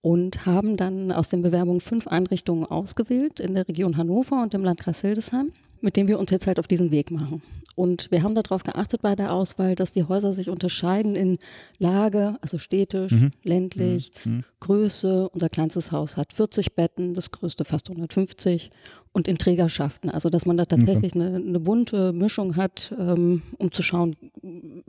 Und 0.02 0.46
haben 0.46 0.78
dann 0.78 1.12
aus 1.12 1.30
den 1.30 1.42
Bewerbungen 1.42 1.82
fünf 1.82 2.08
Einrichtungen 2.08 2.66
ausgewählt 2.66 3.40
in 3.40 3.54
der 3.54 3.68
Region 3.68 3.98
Hannover 3.98 4.42
und 4.42 4.54
im 4.54 4.64
Landkreis 4.64 5.02
Hildesheim, 5.02 5.52
mit 5.80 5.96
denen 5.96 6.08
wir 6.08 6.20
uns 6.20 6.32
jetzt 6.32 6.48
halt 6.48 6.60
auf 6.60 6.68
diesen 6.68 6.92
Weg 6.92 7.12
machen. 7.12 7.42
Und 7.76 8.12
wir 8.12 8.24
haben 8.24 8.36
darauf 8.36 8.64
geachtet 8.64 9.02
bei 9.02 9.16
der 9.16 9.34
Auswahl, 9.34 9.76
dass 9.76 9.94
die 9.94 10.04
Häuser 10.04 10.34
sich 10.34 10.50
unterscheiden 10.50 11.16
in 11.16 11.38
Lage, 11.78 12.38
also 12.42 12.58
städtisch, 12.58 13.12
mhm. 13.12 13.32
ländlich, 13.44 14.12
mhm. 14.26 14.32
mhm. 14.32 14.44
Größe. 14.60 15.30
Unser 15.30 15.50
kleinstes 15.50 15.92
Haus 15.92 16.18
hat 16.18 16.34
40 16.34 16.74
Betten, 16.74 17.14
das 17.14 17.32
größte 17.32 17.64
fast 17.64 17.90
150 17.90 18.72
und 19.14 19.28
in 19.28 19.38
Trägerschaften. 19.38 20.10
Also 20.10 20.30
dass 20.30 20.46
man 20.46 20.58
da 20.58 20.66
tatsächlich 20.66 21.16
okay. 21.16 21.26
eine, 21.26 21.38
eine, 21.38 21.60
bunte 21.60 22.12
Mischung 22.12 22.56
hat, 22.56 22.94
ähm, 23.00 23.44
um 23.58 23.72
zu 23.72 23.84
schauen, 23.84 24.16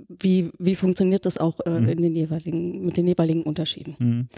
wie, 0.09 0.51
wie 0.59 0.75
funktioniert 0.75 1.25
das 1.25 1.39
auch 1.39 1.61
äh, 1.61 1.81
mhm. 1.81 1.89
in 1.89 2.03
den 2.03 2.15
jeweiligen, 2.15 2.85
mit 2.85 2.97
den 2.97 3.07
jeweiligen 3.07 3.43
Unterschieden. 3.43 3.97
Mhm. 3.99 4.29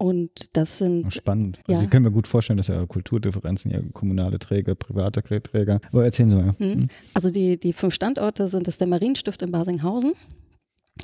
Und 0.00 0.56
das 0.56 0.78
sind. 0.78 1.12
Spannend. 1.12 1.58
Also 1.68 1.78
ja. 1.78 1.84
ich 1.84 1.90
kann 1.90 2.02
mir 2.02 2.10
gut 2.10 2.26
vorstellen, 2.26 2.56
dass 2.56 2.68
ja 2.68 2.86
Kulturdifferenzen, 2.86 3.70
ja 3.70 3.80
kommunale 3.92 4.38
Träger, 4.38 4.74
private 4.74 5.22
Träger. 5.42 5.78
Aber 5.92 6.04
erzählen 6.04 6.30
Sie 6.30 6.36
mal. 6.36 6.54
Mhm. 6.58 6.88
Also 7.12 7.28
die, 7.28 7.60
die 7.60 7.74
fünf 7.74 7.92
Standorte 7.92 8.48
sind 8.48 8.66
das 8.66 8.78
der 8.78 8.86
Marienstift 8.86 9.42
in 9.42 9.52
Basinghausen. 9.52 10.14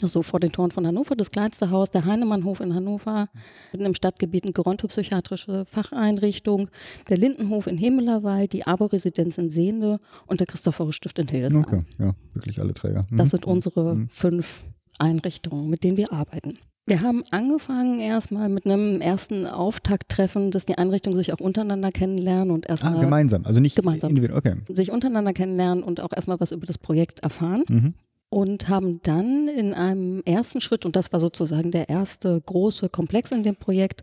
So 0.01 0.23
vor 0.23 0.41
den 0.41 0.51
Toren 0.51 0.71
von 0.71 0.87
Hannover, 0.87 1.15
das 1.15 1.31
kleinste 1.31 1.71
Haus, 1.71 1.91
der 1.91 2.07
Heinemannhof 2.07 2.61
in 2.61 2.75
Hannover, 2.75 3.29
mitten 3.73 3.85
im 3.85 3.95
Stadtgebiet 3.95 4.45
eine 4.45 4.55
gerontopsychiatrische 4.55 5.67
Facheinrichtung, 5.67 6.71
der 7.11 7.19
Lindenhof 7.19 7.67
in 7.67 7.77
Himmelerwald, 7.77 8.55
die 8.55 8.67
Abo-Residenz 8.67 9.37
in 9.37 9.51
Sehende 9.51 9.99
und 10.27 10.41
der 10.41 10.47
Christophorus-Stift 10.47 11.19
in 11.19 11.29
Hildesheim. 11.29 11.65
Okay, 11.65 11.81
ja, 11.99 12.15
wirklich 12.33 12.61
alle 12.61 12.73
Träger. 12.73 13.05
Mhm. 13.11 13.17
Das 13.19 13.31
sind 13.31 13.45
unsere 13.45 13.95
mhm. 13.95 14.09
fünf 14.09 14.65
Einrichtungen, 14.99 15.69
mit 15.69 15.85
denen 15.85 15.99
wir 15.99 16.13
arbeiten. 16.13 16.59
Wir 16.89 17.03
haben 17.03 17.25
angefangen 17.33 17.99
erstmal 17.99 18.49
mit 18.49 18.65
einem 18.65 19.01
ersten 19.01 19.45
Auftakttreffen, 19.45 20.53
dass 20.53 20.67
die 20.67 20.79
Einrichtungen 20.79 21.17
sich 21.17 21.33
auch 21.33 21.41
untereinander 21.41 21.91
kennenlernen 21.91 22.53
und 22.53 22.69
erstmal. 22.69 22.97
Ah, 22.97 23.01
gemeinsam, 23.01 23.45
also 23.45 23.59
nicht 23.59 23.75
gemeinsam. 23.75 24.11
individuell, 24.11 24.39
okay. 24.39 24.55
Sich 24.73 24.93
untereinander 24.93 25.33
kennenlernen 25.33 25.83
und 25.83 26.01
auch 26.01 26.13
erstmal 26.15 26.39
was 26.39 26.53
über 26.53 26.65
das 26.65 26.79
Projekt 26.79 27.21
erfahren. 27.21 27.65
Mhm. 27.69 27.95
Und 28.29 28.69
haben 28.69 29.01
dann 29.03 29.49
in 29.49 29.73
einem 29.75 30.23
ersten 30.25 30.61
Schritt, 30.61 30.85
und 30.85 30.97
das 30.97 31.13
war 31.13 31.21
sozusagen 31.21 31.71
der 31.71 31.89
erste 31.89 32.41
große 32.41 32.89
Komplex 32.89 33.31
in 33.33 33.43
dem 33.43 33.57
Projekt, 33.57 34.03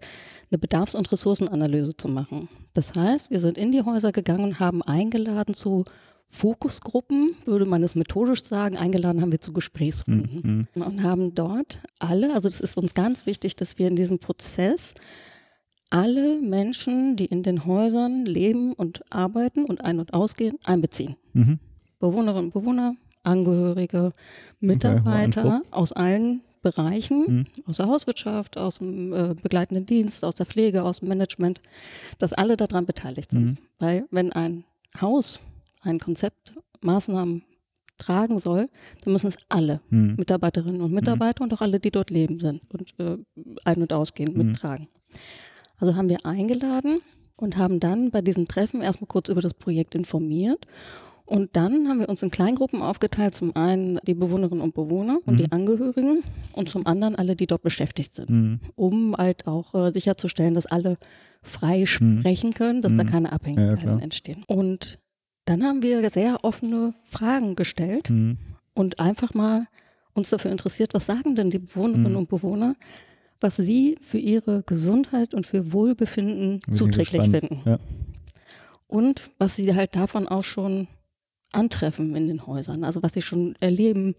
eine 0.50 0.58
Bedarfs- 0.58 0.96
und 0.96 1.12
Ressourcenanalyse 1.12 1.96
zu 1.96 2.08
machen. 2.08 2.50
Das 2.74 2.96
heißt, 2.96 3.32
wir 3.32 3.40
sind 3.40 3.58
in 3.58 3.72
die 3.72 3.84
Häuser 3.84 4.12
gegangen 4.12 4.44
und 4.44 4.60
haben 4.60 4.82
eingeladen 4.82 5.54
zu 5.54 5.86
Fokusgruppen, 6.34 7.36
würde 7.46 7.66
man 7.66 7.84
es 7.84 7.94
methodisch 7.94 8.44
sagen, 8.44 8.75
eingeladen 8.75 9.22
haben 9.22 9.32
wir 9.32 9.40
zu 9.40 9.54
Gesprächsrunden 9.54 10.68
mhm. 10.74 10.82
und 10.82 11.04
haben 11.04 11.36
dort 11.36 11.80
alle, 12.00 12.34
also 12.34 12.50
das 12.50 12.60
ist 12.60 12.75
uns 12.75 12.96
ganz 12.96 13.28
wichtig, 13.28 13.56
dass 13.56 13.78
wir 13.78 13.88
in 13.88 13.96
diesem 13.96 14.18
Prozess 14.18 14.96
alle 15.92 16.42
Menschen, 16.42 17.16
die 17.18 17.25
in 17.25 17.44
den 17.44 17.68
Häusern 17.68 18.25
leben 18.25 18.74
und 18.74 19.04
arbeiten 19.13 19.66
und 19.66 19.86
ein- 19.86 20.00
und 20.00 20.16
ausgehen, 20.16 20.58
einbeziehen. 20.63 21.18
Mhm. 21.34 21.60
Bewohnerinnen 22.00 22.46
und 22.46 22.54
Bewohner, 22.54 22.96
Angehörige, 23.22 24.12
Mitarbeiter 24.60 25.46
okay, 25.46 25.68
aus 25.70 25.94
allen 25.94 26.42
Bereichen, 26.63 27.25
mhm. 27.28 27.46
aus 27.68 27.78
der 27.78 27.86
Hauswirtschaft, 27.86 28.58
aus 28.58 28.80
dem 28.80 29.13
äh, 29.13 29.36
begleitenden 29.40 29.86
Dienst, 29.86 30.25
aus 30.25 30.34
der 30.34 30.48
Pflege, 30.48 30.84
aus 30.84 31.02
dem 31.02 31.10
Management, 31.10 31.62
dass 32.18 32.34
alle 32.34 32.58
daran 32.58 32.88
beteiligt 32.88 33.30
sind. 33.30 33.46
Mhm. 33.46 33.58
Weil 33.78 34.06
wenn 34.10 34.34
ein 34.34 34.63
Haus 35.00 35.40
ein 35.84 36.00
Konzept, 36.00 36.54
Maßnahmen 36.82 37.44
tragen 37.98 38.40
soll, 38.40 38.70
dann 39.04 39.13
müssen 39.13 39.28
es 39.28 39.38
alle 39.50 39.82
mhm. 39.90 40.16
Mitarbeiterinnen 40.18 40.82
und 40.82 40.92
Mitarbeiter 40.92 41.44
mhm. 41.44 41.52
und 41.52 41.54
auch 41.54 41.62
alle, 41.62 41.80
die 41.80 41.92
dort 41.92 42.10
leben 42.10 42.40
sind 42.40 42.62
und 42.70 42.94
äh, 43.00 43.18
ein- 43.63 43.82
und 43.82 43.94
ausgehen, 43.94 44.34
mhm. 44.34 44.48
mittragen. 44.48 44.88
Also 45.78 45.96
haben 45.96 46.10
wir 46.10 46.25
eingeladen 46.25 47.02
und 47.36 47.58
haben 47.58 47.80
dann 47.80 48.12
bei 48.12 48.22
diesem 48.22 48.48
Treffen 48.48 48.82
erstmal 48.82 49.08
kurz 49.08 49.30
über 49.30 49.42
das 49.42 49.54
Projekt 49.54 49.96
informiert. 49.96 50.66
Und 51.25 51.56
dann 51.56 51.88
haben 51.88 52.00
wir 52.00 52.10
uns 52.10 52.22
in 52.22 52.32
Kleingruppen 52.32 52.82
aufgeteilt, 52.82 53.34
zum 53.34 53.56
einen 53.56 53.98
die 54.06 54.13
Bewohnerinnen 54.13 54.62
und 54.62 54.75
Bewohner 54.75 55.20
und 55.25 55.40
die 55.40 55.46
mhm. 55.46 55.54
Angehörigen 55.54 56.22
und 56.52 56.70
zum 56.70 56.86
anderen 56.86 57.16
alle, 57.16 57.38
die 57.38 57.48
dort 57.48 57.62
beschäftigt 57.62 58.13
sind, 58.16 58.30
mhm. 58.30 58.60
um 58.75 59.16
halt 59.18 59.48
auch 59.48 59.74
äh, 59.74 59.92
sicherzustellen, 59.94 60.54
dass 60.54 60.66
alle 60.66 60.98
frei 61.42 61.86
sprechen 61.86 62.54
können, 62.54 62.82
dass 62.82 62.94
da 62.96 63.04
keine 63.04 63.32
Abhängigkeiten 63.32 63.98
ja, 63.98 64.04
entstehen. 64.04 64.44
Und 64.48 65.00
dann 65.46 65.64
haben 65.64 65.84
wir 65.84 66.10
sehr 66.10 66.44
offene 66.44 66.94
Fragen 67.06 67.56
gestellt 67.56 68.10
mhm. 68.10 68.38
und 68.74 69.00
einfach 69.00 69.34
mal 69.34 69.68
uns 70.14 70.30
dafür 70.30 70.52
interessiert, 70.52 70.94
was 70.94 71.06
sagen 71.06 71.36
denn 71.36 71.50
die 71.50 71.60
Bewohnerinnen 71.60 72.12
mhm. 72.12 72.18
und 72.18 72.30
Bewohner, 72.30 72.76
was 73.42 73.58
sie 73.58 73.98
für 74.02 74.20
ihre 74.20 74.64
Gesundheit 74.64 75.34
und 75.34 75.46
für 75.46 75.74
Wohlbefinden 75.74 76.62
zuträglich 76.74 77.30
finden. 77.30 77.62
Ja. 77.66 77.80
Und 78.88 79.32
was 79.38 79.56
sie 79.56 79.76
halt 79.76 79.96
davon 79.96 80.28
auch 80.28 80.44
schon 80.44 80.88
antreffen 81.52 82.16
in 82.16 82.28
den 82.28 82.46
Häusern, 82.48 82.84
also 82.84 83.04
was 83.04 83.14
sie 83.14 83.22
schon 83.22 83.56
erleben, 83.60 84.16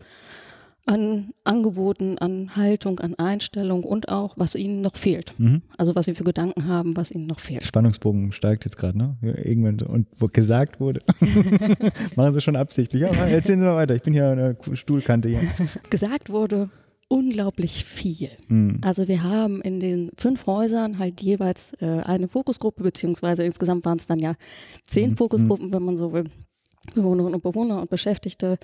an 0.86 1.32
Angeboten, 1.44 2.18
an 2.18 2.56
Haltung, 2.56 3.00
an 3.00 3.14
Einstellung 3.14 3.84
und 3.84 4.10
auch, 4.10 4.34
was 4.36 4.54
ihnen 4.54 4.82
noch 4.82 4.96
fehlt. 4.96 5.34
Mhm. 5.38 5.62
Also 5.78 5.94
was 5.94 6.06
sie 6.06 6.14
für 6.14 6.24
Gedanken 6.24 6.66
haben, 6.66 6.96
was 6.96 7.10
ihnen 7.10 7.26
noch 7.26 7.40
fehlt. 7.40 7.64
Spannungsbogen 7.64 8.32
steigt 8.32 8.64
jetzt 8.64 8.76
gerade, 8.76 8.98
ne? 8.98 9.16
Irgendwann 9.22 9.80
und 9.80 10.08
wo 10.18 10.26
gesagt 10.26 10.80
wurde. 10.80 11.00
Machen 12.16 12.34
Sie 12.34 12.40
schon 12.40 12.56
absichtlich. 12.56 13.02
Ja, 13.02 13.08
erzählen 13.08 13.60
Sie 13.60 13.66
mal 13.66 13.76
weiter. 13.76 13.94
Ich 13.94 14.02
bin 14.02 14.12
hier 14.12 14.26
an 14.26 14.36
der 14.36 14.56
Stuhlkante 14.74 15.28
hier. 15.28 15.40
gesagt 15.90 16.30
wurde 16.30 16.68
unglaublich 17.08 17.84
viel. 17.84 18.30
Mhm. 18.48 18.80
Also 18.82 19.08
wir 19.08 19.22
haben 19.22 19.62
in 19.62 19.80
den 19.80 20.10
fünf 20.16 20.46
Häusern 20.46 20.98
halt 20.98 21.22
jeweils 21.22 21.72
äh, 21.80 21.86
eine 21.86 22.28
Fokusgruppe, 22.28 22.82
beziehungsweise 22.82 23.44
insgesamt 23.44 23.84
waren 23.84 23.98
es 23.98 24.06
dann 24.06 24.18
ja 24.18 24.34
zehn 24.84 25.10
mhm. 25.10 25.16
Fokusgruppen, 25.16 25.72
wenn 25.72 25.82
man 25.82 25.96
so 25.96 26.12
will. 26.12 26.24
Bewohnerinnen 26.94 27.34
und 27.34 27.42
Bewohner 27.42 27.80
und 27.80 27.88
Beschäftigte 27.88 28.58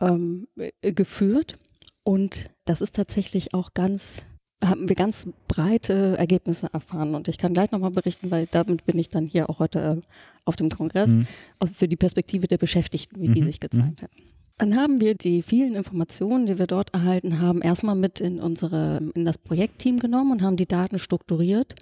ähm, 0.00 0.48
äh, 0.56 0.92
geführt. 0.92 1.56
Und 2.04 2.50
das 2.64 2.80
ist 2.80 2.94
tatsächlich 2.94 3.54
auch 3.54 3.74
ganz, 3.74 4.22
haben 4.64 4.88
wir 4.88 4.96
ganz 4.96 5.28
breite 5.48 6.16
Ergebnisse 6.18 6.68
erfahren. 6.72 7.14
Und 7.14 7.28
ich 7.28 7.38
kann 7.38 7.54
gleich 7.54 7.70
nochmal 7.70 7.90
berichten, 7.90 8.30
weil 8.30 8.46
damit 8.50 8.84
bin 8.84 8.98
ich 8.98 9.08
dann 9.08 9.26
hier 9.26 9.50
auch 9.50 9.58
heute 9.58 9.78
äh, 9.78 10.00
auf 10.44 10.56
dem 10.56 10.68
Kongress, 10.68 11.10
mhm. 11.10 11.26
also 11.58 11.74
für 11.74 11.88
die 11.88 11.96
Perspektive 11.96 12.48
der 12.48 12.58
Beschäftigten, 12.58 13.20
wie 13.20 13.28
mhm. 13.28 13.34
die 13.34 13.42
sich 13.44 13.60
gezeigt 13.60 14.02
mhm. 14.02 14.04
hat. 14.04 14.10
Dann 14.58 14.76
haben 14.76 15.00
wir 15.00 15.14
die 15.14 15.42
vielen 15.42 15.74
Informationen, 15.74 16.46
die 16.46 16.58
wir 16.58 16.66
dort 16.66 16.94
erhalten 16.94 17.40
haben, 17.40 17.62
erstmal 17.62 17.96
mit 17.96 18.20
in 18.20 18.38
unsere, 18.38 19.00
in 19.14 19.24
das 19.24 19.38
Projektteam 19.38 19.98
genommen 19.98 20.32
und 20.32 20.42
haben 20.42 20.56
die 20.56 20.66
Daten 20.66 20.98
strukturiert 20.98 21.74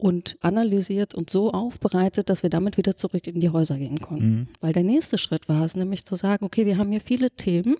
und 0.00 0.36
analysiert 0.40 1.14
und 1.14 1.30
so 1.30 1.52
aufbereitet, 1.52 2.30
dass 2.30 2.42
wir 2.42 2.50
damit 2.50 2.76
wieder 2.76 2.96
zurück 2.96 3.26
in 3.26 3.40
die 3.40 3.50
Häuser 3.50 3.76
gehen 3.76 4.00
konnten. 4.00 4.30
Mhm. 4.30 4.48
Weil 4.60 4.72
der 4.72 4.82
nächste 4.82 5.18
Schritt 5.18 5.48
war 5.48 5.64
es 5.64 5.76
nämlich 5.76 6.04
zu 6.04 6.14
sagen, 6.14 6.44
okay, 6.44 6.66
wir 6.66 6.78
haben 6.78 6.90
hier 6.90 7.00
viele 7.00 7.30
Themen. 7.30 7.76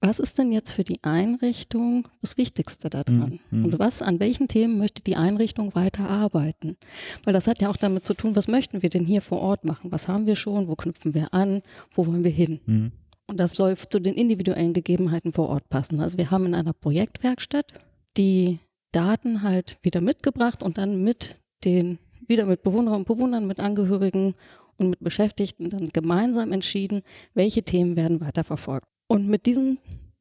Was 0.00 0.20
ist 0.20 0.38
denn 0.38 0.52
jetzt 0.52 0.74
für 0.74 0.84
die 0.84 1.02
Einrichtung 1.02 2.06
das 2.20 2.36
Wichtigste 2.36 2.88
daran? 2.88 3.40
Mhm. 3.50 3.64
Und 3.64 3.78
was, 3.80 4.00
an 4.00 4.20
welchen 4.20 4.46
Themen 4.46 4.78
möchte 4.78 5.02
die 5.02 5.16
Einrichtung 5.16 5.74
weiter 5.74 6.08
arbeiten? 6.08 6.76
Weil 7.24 7.32
das 7.32 7.48
hat 7.48 7.60
ja 7.60 7.68
auch 7.68 7.76
damit 7.76 8.06
zu 8.06 8.14
tun, 8.14 8.36
was 8.36 8.46
möchten 8.46 8.82
wir 8.82 8.90
denn 8.90 9.04
hier 9.04 9.22
vor 9.22 9.40
Ort 9.40 9.64
machen? 9.64 9.90
Was 9.90 10.06
haben 10.06 10.28
wir 10.28 10.36
schon? 10.36 10.68
Wo 10.68 10.76
knüpfen 10.76 11.14
wir 11.14 11.34
an? 11.34 11.62
Wo 11.92 12.06
wollen 12.06 12.22
wir 12.22 12.30
hin? 12.30 12.60
Mhm. 12.66 12.92
Und 13.26 13.38
das 13.38 13.52
soll 13.52 13.76
zu 13.76 13.98
den 13.98 14.14
individuellen 14.14 14.72
Gegebenheiten 14.72 15.32
vor 15.32 15.48
Ort 15.48 15.68
passen. 15.68 16.00
Also 16.00 16.16
wir 16.16 16.30
haben 16.30 16.46
in 16.46 16.54
einer 16.54 16.72
Projektwerkstatt, 16.72 17.72
die 18.16 18.60
Daten 18.92 19.42
halt 19.42 19.78
wieder 19.82 20.00
mitgebracht 20.00 20.62
und 20.62 20.78
dann 20.78 21.02
mit 21.02 21.36
den, 21.64 21.98
wieder 22.26 22.46
mit 22.46 22.62
Bewohnerinnen 22.62 23.00
und 23.00 23.08
Bewohnern, 23.08 23.46
mit 23.46 23.60
Angehörigen 23.60 24.34
und 24.76 24.90
mit 24.90 25.00
Beschäftigten 25.00 25.70
dann 25.70 25.88
gemeinsam 25.88 26.52
entschieden, 26.52 27.02
welche 27.34 27.62
Themen 27.62 27.96
werden 27.96 28.20
weiterverfolgt. 28.20 28.86
Und 29.08 29.28
mit 29.28 29.46
diesem 29.46 29.78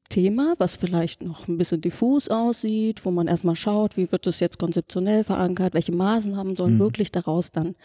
Thema, 0.10 0.56
was 0.58 0.78
vielleicht 0.78 1.22
noch 1.22 1.48
ein 1.48 1.58
bisschen 1.58 1.82
diffus 1.82 2.30
aussieht, 2.30 3.06
wo 3.06 3.12
man 3.12 3.28
erstmal 3.28 3.56
schaut, 3.56 3.98
wie 3.98 4.12
wird 4.12 4.26
es 4.26 4.40
jetzt 4.40 4.58
konzeptionell 4.58 5.24
verankert, 5.24 5.74
welche 5.74 5.92
Maßnahmen 5.92 6.56
sollen 6.56 6.76
mhm. 6.76 6.80
wirklich 6.80 7.12
daraus 7.12 7.52
dann 7.52 7.76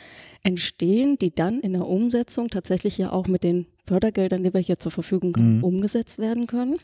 entstehen, 0.43 1.19
die 1.19 1.35
dann 1.35 1.61
in 1.61 1.73
der 1.73 1.87
Umsetzung 1.87 2.49
tatsächlich 2.49 2.99
ja 2.99 3.13
auch 3.13 3.27
mit 3.27 3.43
den 3.43 3.67
Fördergeldern, 3.87 4.45
die 4.45 4.55
wir 4.55 4.61
hier 4.61 4.79
zur 4.79 4.93
Verfügung 4.93 5.35
haben, 5.37 5.59
mhm. 5.59 5.65
umgesetzt 5.65 6.19
werden 6.19 6.47
können. 6.47 6.79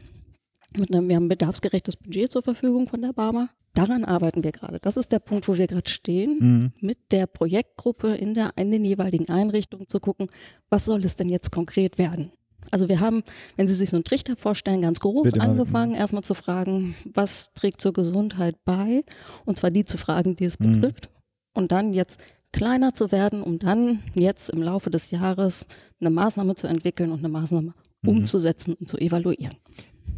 wir 0.76 0.96
haben 0.96 1.10
ein 1.10 1.28
bedarfsgerechtes 1.28 1.96
Budget 1.96 2.32
zur 2.32 2.42
Verfügung 2.42 2.88
von 2.88 3.00
der 3.00 3.12
Barmer 3.12 3.48
Daran 3.78 4.04
arbeiten 4.04 4.42
wir 4.42 4.50
gerade. 4.50 4.80
Das 4.80 4.97
ist 4.97 5.12
der 5.12 5.20
Punkt, 5.20 5.47
wo 5.47 5.56
wir 5.56 5.68
gerade 5.68 5.88
stehen, 5.88 6.38
mhm. 6.40 6.73
mit 6.80 7.12
der 7.12 7.28
Projektgruppe 7.28 8.12
in, 8.16 8.35
der, 8.35 8.50
in 8.56 8.73
den 8.73 8.85
jeweiligen 8.85 9.28
Einrichtungen 9.28 9.87
zu 9.87 10.00
gucken, 10.00 10.26
was 10.68 10.85
soll 10.85 11.04
es 11.04 11.14
denn 11.14 11.28
jetzt 11.28 11.52
konkret 11.52 11.97
werden? 11.97 12.32
Also 12.73 12.88
wir 12.88 12.99
haben, 12.99 13.23
wenn 13.54 13.68
Sie 13.68 13.75
sich 13.75 13.90
so 13.90 13.97
einen 13.97 14.02
Trichter 14.02 14.35
vorstellen, 14.35 14.82
ganz 14.82 14.99
groß 14.99 15.35
angefangen, 15.35 15.92
mal. 15.92 15.99
erstmal 15.99 16.25
zu 16.25 16.35
fragen, 16.35 16.97
was 17.14 17.52
trägt 17.52 17.80
zur 17.80 17.92
Gesundheit 17.92 18.56
bei? 18.64 19.04
Und 19.44 19.58
zwar 19.58 19.70
die 19.70 19.85
zu 19.85 19.97
fragen, 19.97 20.35
die 20.35 20.47
es 20.47 20.58
mhm. 20.58 20.73
betrifft. 20.73 21.08
Und 21.54 21.70
dann 21.70 21.94
jetzt 21.94 22.18
kleiner 22.52 22.94
zu 22.94 23.12
werden, 23.12 23.44
um 23.44 23.61
dann 23.61 24.00
jetzt 24.14 24.50
im 24.50 24.61
Laufe 24.61 24.90
des 24.90 25.12
Jahres 25.12 25.66
eine 26.00 26.11
Maßnahme 26.11 26.56
zu 26.56 26.66
entwickeln 26.66 27.12
und 27.12 27.20
eine 27.20 27.28
Maßnahme 27.28 27.75
mhm. 28.02 28.08
umzusetzen 28.08 28.75
und 28.75 28.88
zu 28.88 28.99
evaluieren. 28.99 29.54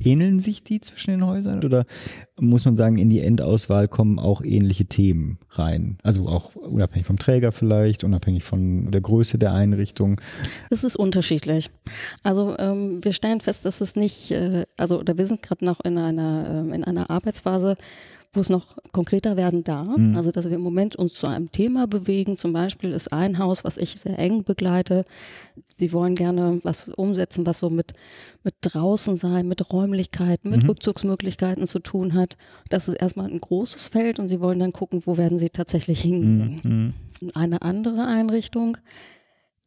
Ähneln 0.04 0.40
sich 0.40 0.64
die 0.64 0.80
zwischen 0.80 1.10
den 1.10 1.26
Häusern 1.26 1.64
oder 1.64 1.84
muss 2.38 2.64
man 2.64 2.76
sagen, 2.76 2.98
in 2.98 3.10
die 3.10 3.20
Endauswahl 3.20 3.88
kommen 3.88 4.18
auch 4.18 4.42
ähnliche 4.42 4.86
Themen 4.86 5.38
rein? 5.50 5.98
Also 6.02 6.26
auch 6.26 6.54
unabhängig 6.54 7.06
vom 7.06 7.18
Träger 7.18 7.52
vielleicht, 7.52 8.04
unabhängig 8.04 8.44
von 8.44 8.90
der 8.90 9.00
Größe 9.00 9.38
der 9.38 9.52
Einrichtung? 9.52 10.20
Es 10.70 10.84
ist 10.84 10.96
unterschiedlich. 10.96 11.70
Also 12.22 12.56
ähm, 12.58 13.02
wir 13.02 13.12
stellen 13.12 13.40
fest, 13.40 13.64
dass 13.64 13.80
es 13.80 13.96
nicht, 13.96 14.30
äh, 14.30 14.64
also 14.76 14.98
oder 14.98 15.18
wir 15.18 15.26
sind 15.26 15.42
gerade 15.42 15.64
noch 15.64 15.80
in 15.84 15.98
einer, 15.98 16.66
äh, 16.70 16.74
in 16.74 16.84
einer 16.84 17.10
Arbeitsphase, 17.10 17.76
wo 18.32 18.40
es 18.40 18.48
noch 18.48 18.76
konkreter 18.92 19.36
werden 19.36 19.64
darf. 19.64 19.96
Mhm. 19.96 20.16
Also 20.16 20.30
dass 20.30 20.48
wir 20.48 20.56
im 20.56 20.62
Moment 20.62 20.94
uns 20.96 21.14
zu 21.14 21.26
einem 21.26 21.50
Thema 21.50 21.86
bewegen. 21.86 22.36
Zum 22.36 22.52
Beispiel 22.52 22.92
ist 22.92 23.12
ein 23.12 23.38
Haus, 23.38 23.64
was 23.64 23.76
ich 23.76 24.00
sehr 24.00 24.18
eng 24.18 24.44
begleite. 24.44 25.04
Sie 25.78 25.92
wollen 25.92 26.14
gerne 26.14 26.60
was 26.62 26.88
umsetzen, 26.88 27.46
was 27.46 27.58
so 27.58 27.70
mit, 27.70 27.92
mit 28.44 28.54
draußen 28.60 29.16
sein, 29.16 29.48
mit 29.48 29.72
Räumlichkeiten, 29.72 30.50
mit 30.50 30.62
mhm. 30.62 30.70
Rückzugsmöglichkeiten 30.70 31.66
zu 31.66 31.80
tun 31.80 32.14
hat. 32.14 32.36
Das 32.68 32.86
ist 32.86 32.96
erstmal 32.96 33.30
ein 33.30 33.40
großes 33.40 33.88
Feld 33.88 34.20
und 34.20 34.28
sie 34.28 34.40
wollen 34.40 34.60
dann 34.60 34.72
gucken, 34.72 35.02
wo 35.06 35.16
werden 35.16 35.38
sie 35.38 35.50
tatsächlich 35.50 36.00
hingehen. 36.02 36.60
Mhm. 36.62 37.30
Eine 37.34 37.62
andere 37.62 38.06
Einrichtung 38.06 38.76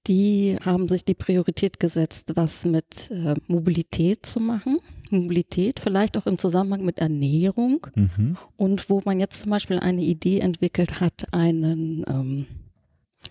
die 0.07 0.57
haben 0.63 0.87
sich 0.87 1.05
die 1.05 1.13
Priorität 1.13 1.79
gesetzt, 1.79 2.33
was 2.35 2.65
mit 2.65 3.09
äh, 3.11 3.35
Mobilität 3.47 4.25
zu 4.25 4.39
machen. 4.39 4.77
Mobilität 5.09 5.79
vielleicht 5.79 6.17
auch 6.17 6.25
im 6.25 6.37
Zusammenhang 6.37 6.83
mit 6.83 6.99
Ernährung. 6.99 7.87
Mhm. 7.95 8.37
Und 8.57 8.89
wo 8.89 9.01
man 9.05 9.19
jetzt 9.19 9.39
zum 9.41 9.51
Beispiel 9.51 9.79
eine 9.79 10.01
Idee 10.01 10.39
entwickelt 10.39 10.99
hat, 10.99 11.33
einen, 11.33 12.03
ähm, 12.07 12.47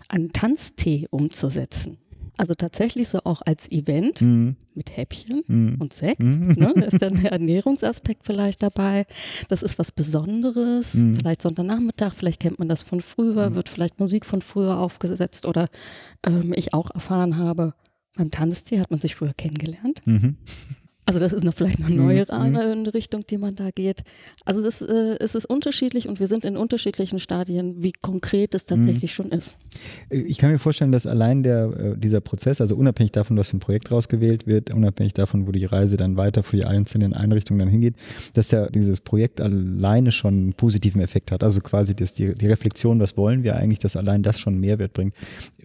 einen 0.09 0.33
Tanztee 0.33 1.07
umzusetzen. 1.11 1.99
Also 2.42 2.54
tatsächlich 2.54 3.08
so 3.08 3.20
auch 3.22 3.40
als 3.46 3.70
Event 3.70 4.20
mhm. 4.20 4.56
mit 4.75 4.96
Häppchen 4.96 5.44
mhm. 5.46 5.76
und 5.78 5.92
Sekt. 5.92 6.20
Mhm. 6.20 6.56
Ne? 6.58 6.72
Da 6.75 6.82
ist 6.82 7.00
dann 7.00 7.22
der 7.22 7.30
Ernährungsaspekt 7.30 8.26
vielleicht 8.26 8.64
dabei. 8.64 9.06
Das 9.49 9.62
ist 9.62 9.78
was 9.78 9.92
Besonderes. 9.92 10.94
Mhm. 10.94 11.14
Vielleicht 11.14 11.40
Sonntagnachmittag, 11.40 12.14
vielleicht 12.14 12.40
kennt 12.40 12.58
man 12.58 12.68
das 12.68 12.82
von 12.82 13.00
früher, 13.00 13.50
mhm. 13.50 13.54
wird 13.54 13.68
vielleicht 13.68 14.00
Musik 14.00 14.26
von 14.26 14.42
früher 14.42 14.76
aufgesetzt 14.76 15.46
oder 15.46 15.68
ähm, 16.26 16.52
ich 16.56 16.75
auch 16.75 16.90
erfahren 16.90 17.38
habe, 17.38 17.75
beim 18.16 18.32
Tanztee 18.32 18.80
hat 18.80 18.90
man 18.90 19.00
sich 19.00 19.14
früher 19.14 19.34
kennengelernt. 19.34 20.02
Mhm. 21.02 21.09
Also 21.09 21.21
das 21.21 21.32
ist 21.32 21.44
noch 21.44 21.54
vielleicht 21.54 21.82
eine 21.82 21.94
neue 21.94 22.26
mhm. 22.30 22.87
Richtung, 22.87 23.26
die 23.26 23.38
man 23.38 23.54
da 23.56 23.71
geht. 23.71 24.02
Also 24.44 24.62
das, 24.62 24.82
äh, 24.82 25.16
es 25.18 25.35
ist 25.35 25.47
unterschiedlich 25.47 26.09
und 26.09 26.21
wir 26.21 26.26
sind 26.26 26.44
in 26.44 26.56
unterschiedlichen 26.56 27.18
Stadien, 27.18 27.82
wie 27.82 27.92
konkret 27.92 28.54
es 28.54 28.66
tatsächlich 28.66 29.11
mhm. 29.12 29.14
schon 29.14 29.30
ist. 29.30 29.56
Äh, 30.11 30.21
ich 30.21 30.38
kann 30.38 30.50
mir 30.50 30.59
vorstellen, 30.59 30.92
dass 30.92 31.06
allein 31.06 31.42
der, 31.42 31.64
äh, 31.64 31.99
dieser 31.99 32.21
Prozess, 32.21 32.61
also 32.61 32.76
unabhängig 32.76 33.12
davon, 33.12 33.37
was 33.37 33.49
für 33.49 33.56
ein 33.56 33.61
Projekt 33.61 33.90
rausgewählt 33.90 34.47
wird, 34.47 34.73
unabhängig 34.73 35.14
davon, 35.14 35.47
wo 35.47 35.52
die 35.52 35.64
Reise 35.64 35.97
dann 35.97 36.16
weiter 36.16 36.42
für 36.42 36.56
die 36.56 36.64
einzelnen 36.64 37.14
Einrichtungen 37.14 37.59
dann 37.59 37.68
hingeht, 37.68 37.94
dass 38.35 38.50
ja 38.50 38.68
dieses 38.68 39.00
Projekt 39.00 39.40
alleine 39.40 40.12
schon 40.12 40.35
einen 40.35 40.52
positiven 40.54 41.00
Effekt 41.00 41.32
hat. 41.32 41.42
Also 41.42 41.61
quasi 41.61 41.94
das, 41.94 42.14
die, 42.14 42.35
die 42.35 42.47
Reflexion, 42.47 43.00
was 43.00 43.16
wollen 43.16 43.42
wir 43.42 43.56
eigentlich, 43.56 43.80
dass 43.80 43.97
allein 43.97 44.23
das 44.23 44.38
schon 44.38 44.59
Mehrwert 44.59 44.92
bringt. 44.92 45.14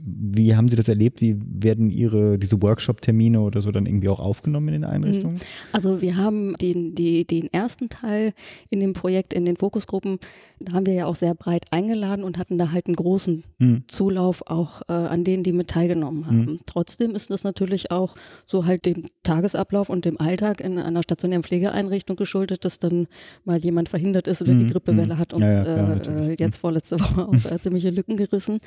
Wie 0.09 0.55
haben 0.55 0.69
Sie 0.69 0.77
das 0.77 0.87
erlebt? 0.87 1.19
Wie 1.19 1.35
werden 1.37 1.89
Ihre, 1.89 2.39
diese 2.39 2.61
Workshop-Termine 2.61 3.41
oder 3.41 3.61
so 3.61 3.71
dann 3.71 3.85
irgendwie 3.85 4.07
auch 4.07 4.19
aufgenommen 4.19 4.69
in 4.69 4.73
den 4.73 4.83
Einrichtungen? 4.85 5.35
Mhm. 5.35 5.41
Also 5.73 6.01
wir 6.01 6.15
haben 6.15 6.55
den, 6.61 6.95
die, 6.95 7.25
den 7.25 7.51
ersten 7.51 7.89
Teil 7.89 8.33
in 8.69 8.79
dem 8.79 8.93
Projekt, 8.93 9.33
in 9.33 9.45
den 9.45 9.57
Fokusgruppen, 9.57 10.19
da 10.59 10.73
haben 10.73 10.85
wir 10.85 10.93
ja 10.93 11.05
auch 11.05 11.15
sehr 11.15 11.35
breit 11.35 11.65
eingeladen 11.71 12.23
und 12.23 12.37
hatten 12.37 12.57
da 12.57 12.71
halt 12.71 12.87
einen 12.87 12.95
großen 12.95 13.43
mhm. 13.59 13.83
Zulauf 13.87 14.43
auch 14.47 14.81
äh, 14.87 14.93
an 14.93 15.23
denen, 15.23 15.43
die 15.43 15.51
mit 15.51 15.67
teilgenommen 15.67 16.25
haben. 16.25 16.39
Mhm. 16.39 16.59
Trotzdem 16.65 17.13
ist 17.13 17.29
das 17.29 17.43
natürlich 17.43 17.91
auch 17.91 18.15
so 18.45 18.65
halt 18.65 18.85
dem 18.85 19.03
Tagesablauf 19.23 19.89
und 19.89 20.05
dem 20.05 20.19
Alltag 20.19 20.61
in 20.61 20.79
einer 20.79 21.03
stationären 21.03 21.43
Pflegeeinrichtung 21.43 22.15
geschuldet, 22.15 22.63
dass 22.63 22.79
dann 22.79 23.07
mal 23.43 23.57
jemand 23.57 23.89
verhindert 23.89 24.27
ist 24.27 24.41
oder 24.41 24.53
mhm. 24.53 24.59
die 24.59 24.67
Grippewelle 24.67 25.17
hat 25.17 25.33
uns 25.33 25.43
ja, 25.43 25.63
ja, 25.63 25.95
klar, 25.95 26.17
äh, 26.17 26.35
jetzt 26.39 26.59
vorletzte 26.59 26.99
Woche 26.99 27.27
auch 27.27 27.51
äh, 27.51 27.59
ziemliche 27.59 27.89
Lücken 27.89 28.15
gerissen. 28.17 28.59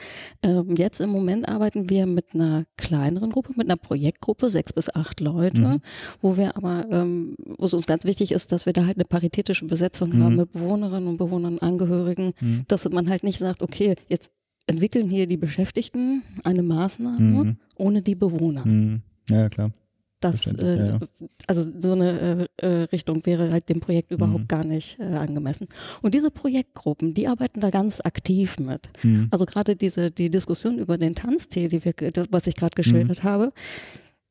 Ähm, 0.43 0.77
jetzt 0.77 1.01
im 1.01 1.11
Moment 1.11 1.30
arbeiten 1.45 1.91
wir 1.91 2.07
mit 2.07 2.35
einer 2.35 2.65
kleineren 2.77 3.31
Gruppe, 3.31 3.53
mit 3.57 3.69
einer 3.69 3.77
Projektgruppe, 3.77 4.51
sechs 4.51 4.73
bis 4.73 4.95
acht 4.95 5.21
Leute, 5.21 5.61
mhm. 5.61 5.81
wo 6.21 6.37
wir 6.37 6.57
aber, 6.57 6.87
ähm, 6.91 7.37
wo 7.59 7.67
es 7.67 7.75
uns 7.75 7.87
ganz 7.87 8.05
wichtig 8.05 8.33
ist, 8.33 8.53
dass 8.53 8.67
wir 8.67 8.73
da 8.73 8.87
halt 8.87 8.97
eine 8.97 9.05
paritätische 9.05 9.67
Besetzung 9.67 10.11
mhm. 10.11 10.23
haben 10.23 10.37
mit 10.37 10.53
Bewohnerinnen 10.53 11.09
und 11.09 11.17
Bewohnern, 11.17 11.59
Angehörigen, 11.59 12.33
mhm. 12.41 12.65
dass 12.69 12.89
man 12.91 13.09
halt 13.09 13.25
nicht 13.25 13.39
sagt, 13.39 13.63
okay, 13.63 13.95
jetzt 14.09 14.31
entwickeln 14.67 15.11
hier 15.11 15.27
die 15.27 15.37
Beschäftigten 15.37 16.23
eine 16.45 16.63
Maßnahme 16.63 17.45
mhm. 17.45 17.57
ohne 17.77 18.03
die 18.03 18.15
Bewohner. 18.15 18.67
Mhm. 18.67 19.03
Ja, 19.29 19.49
klar. 19.49 19.73
Das, 20.21 20.47
äh, 20.47 20.77
ja, 20.77 20.87
ja. 20.87 21.01
also 21.47 21.67
so 21.79 21.93
eine 21.93 22.49
äh, 22.61 22.67
äh, 22.67 22.83
Richtung 22.85 23.25
wäre 23.25 23.51
halt 23.51 23.71
dem 23.71 23.81
Projekt 23.81 24.11
überhaupt 24.11 24.43
mhm. 24.43 24.49
gar 24.49 24.65
nicht 24.65 24.99
äh, 24.99 25.05
angemessen. 25.05 25.67
Und 26.03 26.15
diese 26.15 26.31
Projektgruppen, 26.31 27.15
die 27.15 27.27
arbeiten 27.27 27.61
da 27.61 27.71
ganz 27.71 28.01
aktiv 28.03 28.59
mit. 28.59 28.91
Mhm. 29.03 29.29
Also 29.31 29.47
gerade 29.47 29.77
diese 29.77 30.11
die 30.11 30.31
Diskussion 30.31 30.79
über 30.79 30.99
den 30.99 31.15
Tanztee, 31.15 31.69
die 31.69 31.83
wir, 31.85 31.95
was 32.31 32.47
ich 32.47 32.55
gerade 32.55 32.75
geschildert 32.75 33.25
mhm. 33.25 33.29
habe, 33.29 33.53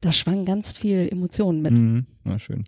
da 0.02 0.12
schwang 0.12 0.46
ganz 0.46 0.74
viel 0.74 1.10
Emotionen 1.12 1.64
mit. 1.64 1.72
Mhm. 1.72 2.06
Na 2.24 2.38
schön. 2.38 2.66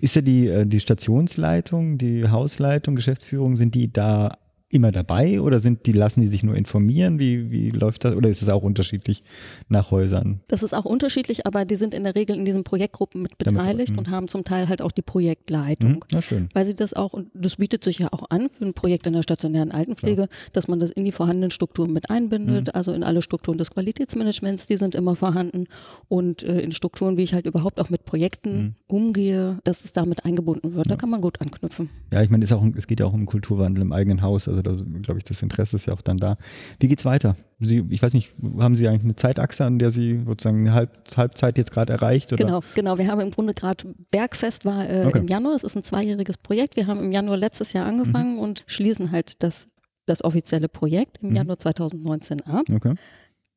Ist 0.00 0.14
ja 0.14 0.22
die, 0.22 0.46
äh, 0.46 0.66
die 0.66 0.80
Stationsleitung, 0.80 1.98
die 1.98 2.28
Hausleitung, 2.28 2.94
Geschäftsführung, 2.94 3.56
sind 3.56 3.74
die 3.74 3.92
da 3.92 4.38
immer 4.68 4.90
dabei 4.90 5.40
oder 5.40 5.60
sind 5.60 5.86
die, 5.86 5.92
lassen 5.92 6.20
die 6.20 6.28
sich 6.28 6.42
nur 6.42 6.56
informieren? 6.56 7.18
Wie, 7.18 7.50
wie 7.50 7.70
läuft 7.70 8.04
das? 8.04 8.16
Oder 8.16 8.28
ist 8.28 8.42
es 8.42 8.48
auch 8.48 8.62
unterschiedlich 8.62 9.22
nach 9.68 9.90
Häusern? 9.90 10.40
Das 10.48 10.62
ist 10.62 10.74
auch 10.74 10.84
unterschiedlich, 10.84 11.46
aber 11.46 11.64
die 11.64 11.76
sind 11.76 11.94
in 11.94 12.04
der 12.04 12.16
Regel 12.16 12.36
in 12.36 12.44
diesen 12.44 12.64
Projektgruppen 12.64 13.22
mit 13.22 13.38
beteiligt 13.38 13.90
Damit, 13.90 13.98
und 13.98 14.10
haben 14.10 14.28
zum 14.28 14.44
Teil 14.44 14.68
halt 14.68 14.82
auch 14.82 14.90
die 14.90 15.02
Projektleitung. 15.02 15.92
Mhm, 15.92 16.00
na 16.10 16.22
schön. 16.22 16.48
Weil 16.52 16.66
sie 16.66 16.74
das 16.74 16.94
auch, 16.94 17.12
und 17.12 17.28
das 17.32 17.56
bietet 17.56 17.84
sich 17.84 18.00
ja 18.00 18.08
auch 18.10 18.30
an 18.30 18.48
für 18.48 18.64
ein 18.64 18.74
Projekt 18.74 19.06
in 19.06 19.12
der 19.12 19.22
stationären 19.22 19.70
Altenpflege, 19.70 20.22
ja. 20.22 20.28
dass 20.52 20.66
man 20.66 20.80
das 20.80 20.90
in 20.90 21.04
die 21.04 21.12
vorhandenen 21.12 21.50
Strukturen 21.52 21.92
mit 21.92 22.10
einbindet, 22.10 22.66
mhm. 22.66 22.72
also 22.74 22.92
in 22.92 23.04
alle 23.04 23.22
Strukturen 23.22 23.58
des 23.58 23.70
Qualitätsmanagements, 23.70 24.66
die 24.66 24.76
sind 24.76 24.96
immer 24.96 25.14
vorhanden 25.14 25.66
und 26.08 26.42
äh, 26.42 26.60
in 26.60 26.72
Strukturen, 26.72 27.16
wie 27.16 27.22
ich 27.22 27.34
halt 27.34 27.46
überhaupt 27.46 27.80
auch 27.80 27.90
mit 27.90 28.04
Projekten 28.04 28.58
mhm. 28.58 28.74
umgehe, 28.88 29.58
dass 29.62 29.84
es 29.84 29.92
damit 29.92 30.24
eingebunden 30.24 30.74
wird. 30.74 30.86
Ja. 30.86 30.94
Da 30.94 30.96
kann 30.96 31.10
man 31.10 31.20
gut 31.20 31.40
anknüpfen. 31.40 31.88
Ja, 32.12 32.22
ich 32.22 32.30
meine, 32.30 32.44
es, 32.44 32.52
es 32.76 32.86
geht 32.86 33.00
ja 33.00 33.06
auch 33.06 33.12
um 33.12 33.26
Kulturwandel 33.26 33.82
im 33.82 33.92
eigenen 33.92 34.22
Haus. 34.22 34.48
Also 34.48 34.62
also 34.66 34.84
da 34.84 34.98
glaube 35.00 35.18
ich, 35.18 35.24
das 35.24 35.42
Interesse 35.42 35.76
ist 35.76 35.86
ja 35.86 35.94
auch 35.94 36.00
dann 36.00 36.18
da. 36.18 36.36
Wie 36.80 36.88
geht's 36.88 37.04
weiter? 37.04 37.36
Sie, 37.60 37.84
ich 37.90 38.02
weiß 38.02 38.12
nicht, 38.12 38.34
haben 38.58 38.76
Sie 38.76 38.86
eigentlich 38.86 39.04
eine 39.04 39.16
Zeitachse, 39.16 39.64
an 39.64 39.78
der 39.78 39.90
Sie 39.90 40.22
sozusagen 40.26 40.60
eine 40.60 40.74
Halb, 40.74 40.90
Halbzeit 41.16 41.58
jetzt 41.58 41.72
gerade 41.72 41.92
erreicht? 41.92 42.32
Oder? 42.32 42.44
Genau, 42.44 42.60
genau. 42.74 42.98
Wir 42.98 43.08
haben 43.08 43.20
im 43.20 43.30
Grunde 43.30 43.54
gerade 43.54 43.94
Bergfest 44.10 44.64
war 44.64 44.88
äh, 44.88 45.06
okay. 45.06 45.18
im 45.18 45.28
Januar. 45.28 45.52
Das 45.52 45.64
ist 45.64 45.76
ein 45.76 45.84
zweijähriges 45.84 46.38
Projekt. 46.38 46.76
Wir 46.76 46.86
haben 46.86 47.00
im 47.00 47.12
Januar 47.12 47.36
letztes 47.36 47.72
Jahr 47.72 47.86
angefangen 47.86 48.34
mhm. 48.34 48.40
und 48.40 48.64
schließen 48.66 49.10
halt 49.10 49.42
das, 49.42 49.66
das 50.06 50.22
offizielle 50.24 50.68
Projekt 50.68 51.22
im 51.22 51.30
mhm. 51.30 51.36
Januar 51.36 51.58
2019 51.58 52.42
ab. 52.42 52.66
Okay. 52.72 52.94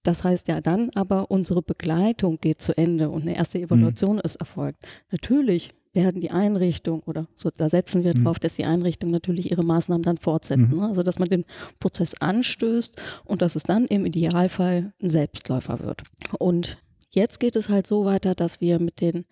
Das 0.04 0.24
heißt 0.24 0.48
ja 0.48 0.62
dann 0.62 0.90
aber, 0.96 1.30
unsere 1.30 1.62
Begleitung 1.62 2.40
geht 2.40 2.62
zu 2.62 2.78
Ende 2.78 3.10
und 3.10 3.24
eine 3.24 3.36
erste 3.36 3.60
Evaluation 3.60 4.16
mhm. 4.16 4.22
ist 4.24 4.36
erfolgt. 4.36 4.88
Natürlich 5.12 5.74
werden 5.94 6.22
die 6.22 6.32
Einrichtung 6.32 7.02
oder 7.04 7.28
so, 7.36 7.50
da 7.50 7.70
setzen 7.70 8.04
wir 8.04 8.16
mhm. 8.16 8.24
drauf, 8.24 8.40
dass 8.40 8.56
die 8.56 8.66
Einrichtung 8.66 9.12
natürlich 9.12 9.50
ihre 9.50 9.64
Maßnahmen 9.64 10.04
dann 10.04 10.18
fortsetzen. 10.18 10.70
Mhm. 10.70 10.80
Ne? 10.80 10.88
Also 10.88 11.04
dass 11.04 11.20
man 11.20 11.30
den 11.30 11.46
Prozess 11.80 12.16
anstößt 12.20 13.02
und 13.26 13.42
dass 13.42 13.56
es 13.56 13.64
dann 13.64 13.86
im 13.86 14.06
Idealfall 14.06 14.94
ein 15.02 15.10
Selbstläufer 15.10 15.80
wird. 15.80 16.04
Und 16.38 16.78
jetzt 17.10 17.40
geht 17.40 17.56
es 17.56 17.70
halt 17.70 17.88
so 17.88 18.06
weiter, 18.06 18.36
dass 18.36 18.62
wir 18.62 18.80
mit 18.80 19.02
den 19.02 19.26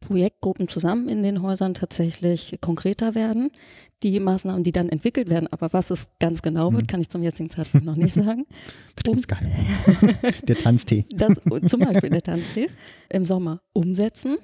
Projektgruppen 0.00 0.68
zusammen 0.68 1.08
in 1.08 1.22
den 1.22 1.42
Häusern 1.42 1.74
tatsächlich 1.74 2.58
konkreter 2.60 3.14
werden. 3.14 3.50
Die 4.04 4.20
Maßnahmen, 4.20 4.62
die 4.62 4.70
dann 4.70 4.88
entwickelt 4.88 5.28
werden, 5.28 5.48
aber 5.50 5.72
was 5.72 5.90
es 5.90 6.06
ganz 6.20 6.40
genau 6.40 6.72
wird, 6.72 6.82
mhm. 6.82 6.86
kann 6.86 7.00
ich 7.00 7.08
zum 7.08 7.22
jetzigen 7.22 7.50
Zeitpunkt 7.50 7.84
noch 7.84 7.96
nicht 7.96 8.14
sagen. 8.14 8.46
Betriebsgeheim. 8.94 9.50
der 10.44 10.56
Tanztee. 10.56 11.04
Das, 11.10 11.34
zum 11.66 11.80
Beispiel 11.80 12.10
der 12.10 12.22
Tanztee. 12.22 12.68
Im 13.10 13.24
Sommer 13.24 13.60
umsetzen 13.72 14.38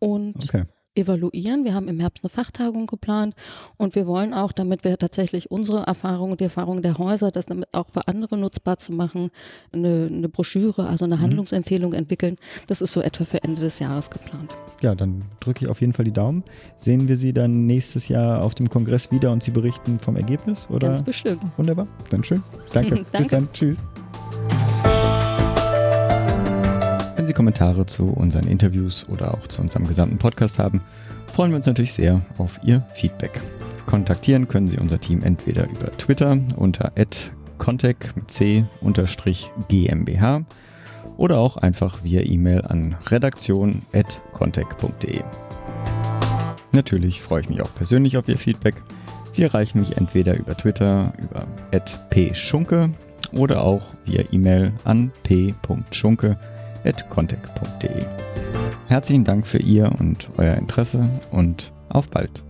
und 0.00 0.34
okay. 0.42 0.64
evaluieren. 0.96 1.64
Wir 1.64 1.74
haben 1.74 1.86
im 1.86 2.00
Herbst 2.00 2.24
eine 2.24 2.30
Fachtagung 2.30 2.88
geplant 2.88 3.34
und 3.76 3.94
wir 3.94 4.08
wollen 4.08 4.34
auch, 4.34 4.50
damit 4.50 4.82
wir 4.82 4.98
tatsächlich 4.98 5.50
unsere 5.50 5.86
Erfahrungen 5.86 6.32
und 6.32 6.40
die 6.40 6.44
Erfahrungen 6.44 6.82
der 6.82 6.98
Häuser, 6.98 7.30
das 7.30 7.46
damit 7.46 7.72
auch 7.72 7.88
für 7.90 8.08
andere 8.08 8.36
nutzbar 8.36 8.78
zu 8.78 8.92
machen, 8.92 9.30
eine, 9.72 10.08
eine 10.10 10.28
Broschüre, 10.28 10.88
also 10.88 11.04
eine 11.04 11.16
mhm. 11.16 11.20
Handlungsempfehlung 11.20 11.92
entwickeln. 11.92 12.36
Das 12.66 12.80
ist 12.80 12.92
so 12.92 13.00
etwa 13.00 13.24
für 13.24 13.44
Ende 13.44 13.60
des 13.60 13.78
Jahres 13.78 14.10
geplant. 14.10 14.52
Ja, 14.82 14.94
dann 14.94 15.22
drücke 15.40 15.64
ich 15.64 15.70
auf 15.70 15.80
jeden 15.80 15.92
Fall 15.92 16.06
die 16.06 16.12
Daumen. 16.12 16.42
Sehen 16.76 17.06
wir 17.06 17.16
Sie 17.16 17.32
dann 17.32 17.66
nächstes 17.66 18.08
Jahr 18.08 18.42
auf 18.42 18.54
dem 18.54 18.70
Kongress 18.70 19.12
wieder 19.12 19.30
und 19.30 19.42
Sie 19.42 19.50
berichten 19.50 19.98
vom 19.98 20.16
Ergebnis? 20.16 20.68
Oder? 20.70 20.88
Ganz 20.88 21.02
bestimmt. 21.02 21.44
Wunderbar. 21.58 21.86
Dann 22.08 22.24
schön. 22.24 22.42
Danke. 22.72 23.04
Danke. 23.12 23.18
Bis 23.18 23.28
dann. 23.28 23.48
Tschüss. 23.52 23.76
Sie 27.30 27.34
Kommentare 27.34 27.86
zu 27.86 28.08
unseren 28.08 28.48
Interviews 28.48 29.08
oder 29.08 29.32
auch 29.32 29.46
zu 29.46 29.62
unserem 29.62 29.86
gesamten 29.86 30.18
Podcast 30.18 30.58
haben, 30.58 30.80
freuen 31.32 31.52
wir 31.52 31.58
uns 31.58 31.66
natürlich 31.66 31.92
sehr 31.92 32.22
auf 32.38 32.58
Ihr 32.64 32.84
Feedback. 32.96 33.40
Kontaktieren 33.86 34.48
können 34.48 34.66
Sie 34.66 34.78
unser 34.78 34.98
Team 34.98 35.22
entweder 35.22 35.70
über 35.70 35.96
Twitter 35.96 36.36
unter 36.56 36.90
contact 37.56 38.16
mit 38.16 38.32
c 38.32 38.64
GmbH 39.68 40.44
oder 41.18 41.38
auch 41.38 41.56
einfach 41.56 42.02
via 42.02 42.22
E-Mail 42.22 42.62
an 42.62 42.96
redaktion.contact.de. 43.06 45.20
Natürlich 46.72 47.22
freue 47.22 47.42
ich 47.42 47.48
mich 47.48 47.62
auch 47.62 47.72
persönlich 47.76 48.16
auf 48.16 48.26
Ihr 48.26 48.38
Feedback. 48.38 48.74
Sie 49.30 49.44
erreichen 49.44 49.78
mich 49.78 49.96
entweder 49.96 50.36
über 50.36 50.56
Twitter 50.56 51.12
über 51.16 51.46
@pschunke 52.10 52.90
oder 53.30 53.62
auch 53.62 53.94
via 54.04 54.24
E-Mail 54.32 54.72
an 54.82 55.12
p.schunke@contec.de. 56.82 58.04
Herzlichen 58.88 59.24
Dank 59.24 59.46
für 59.46 59.58
Ihr 59.58 59.92
und 59.98 60.28
euer 60.36 60.54
Interesse 60.56 61.08
und 61.30 61.72
auf 61.88 62.08
bald. 62.08 62.42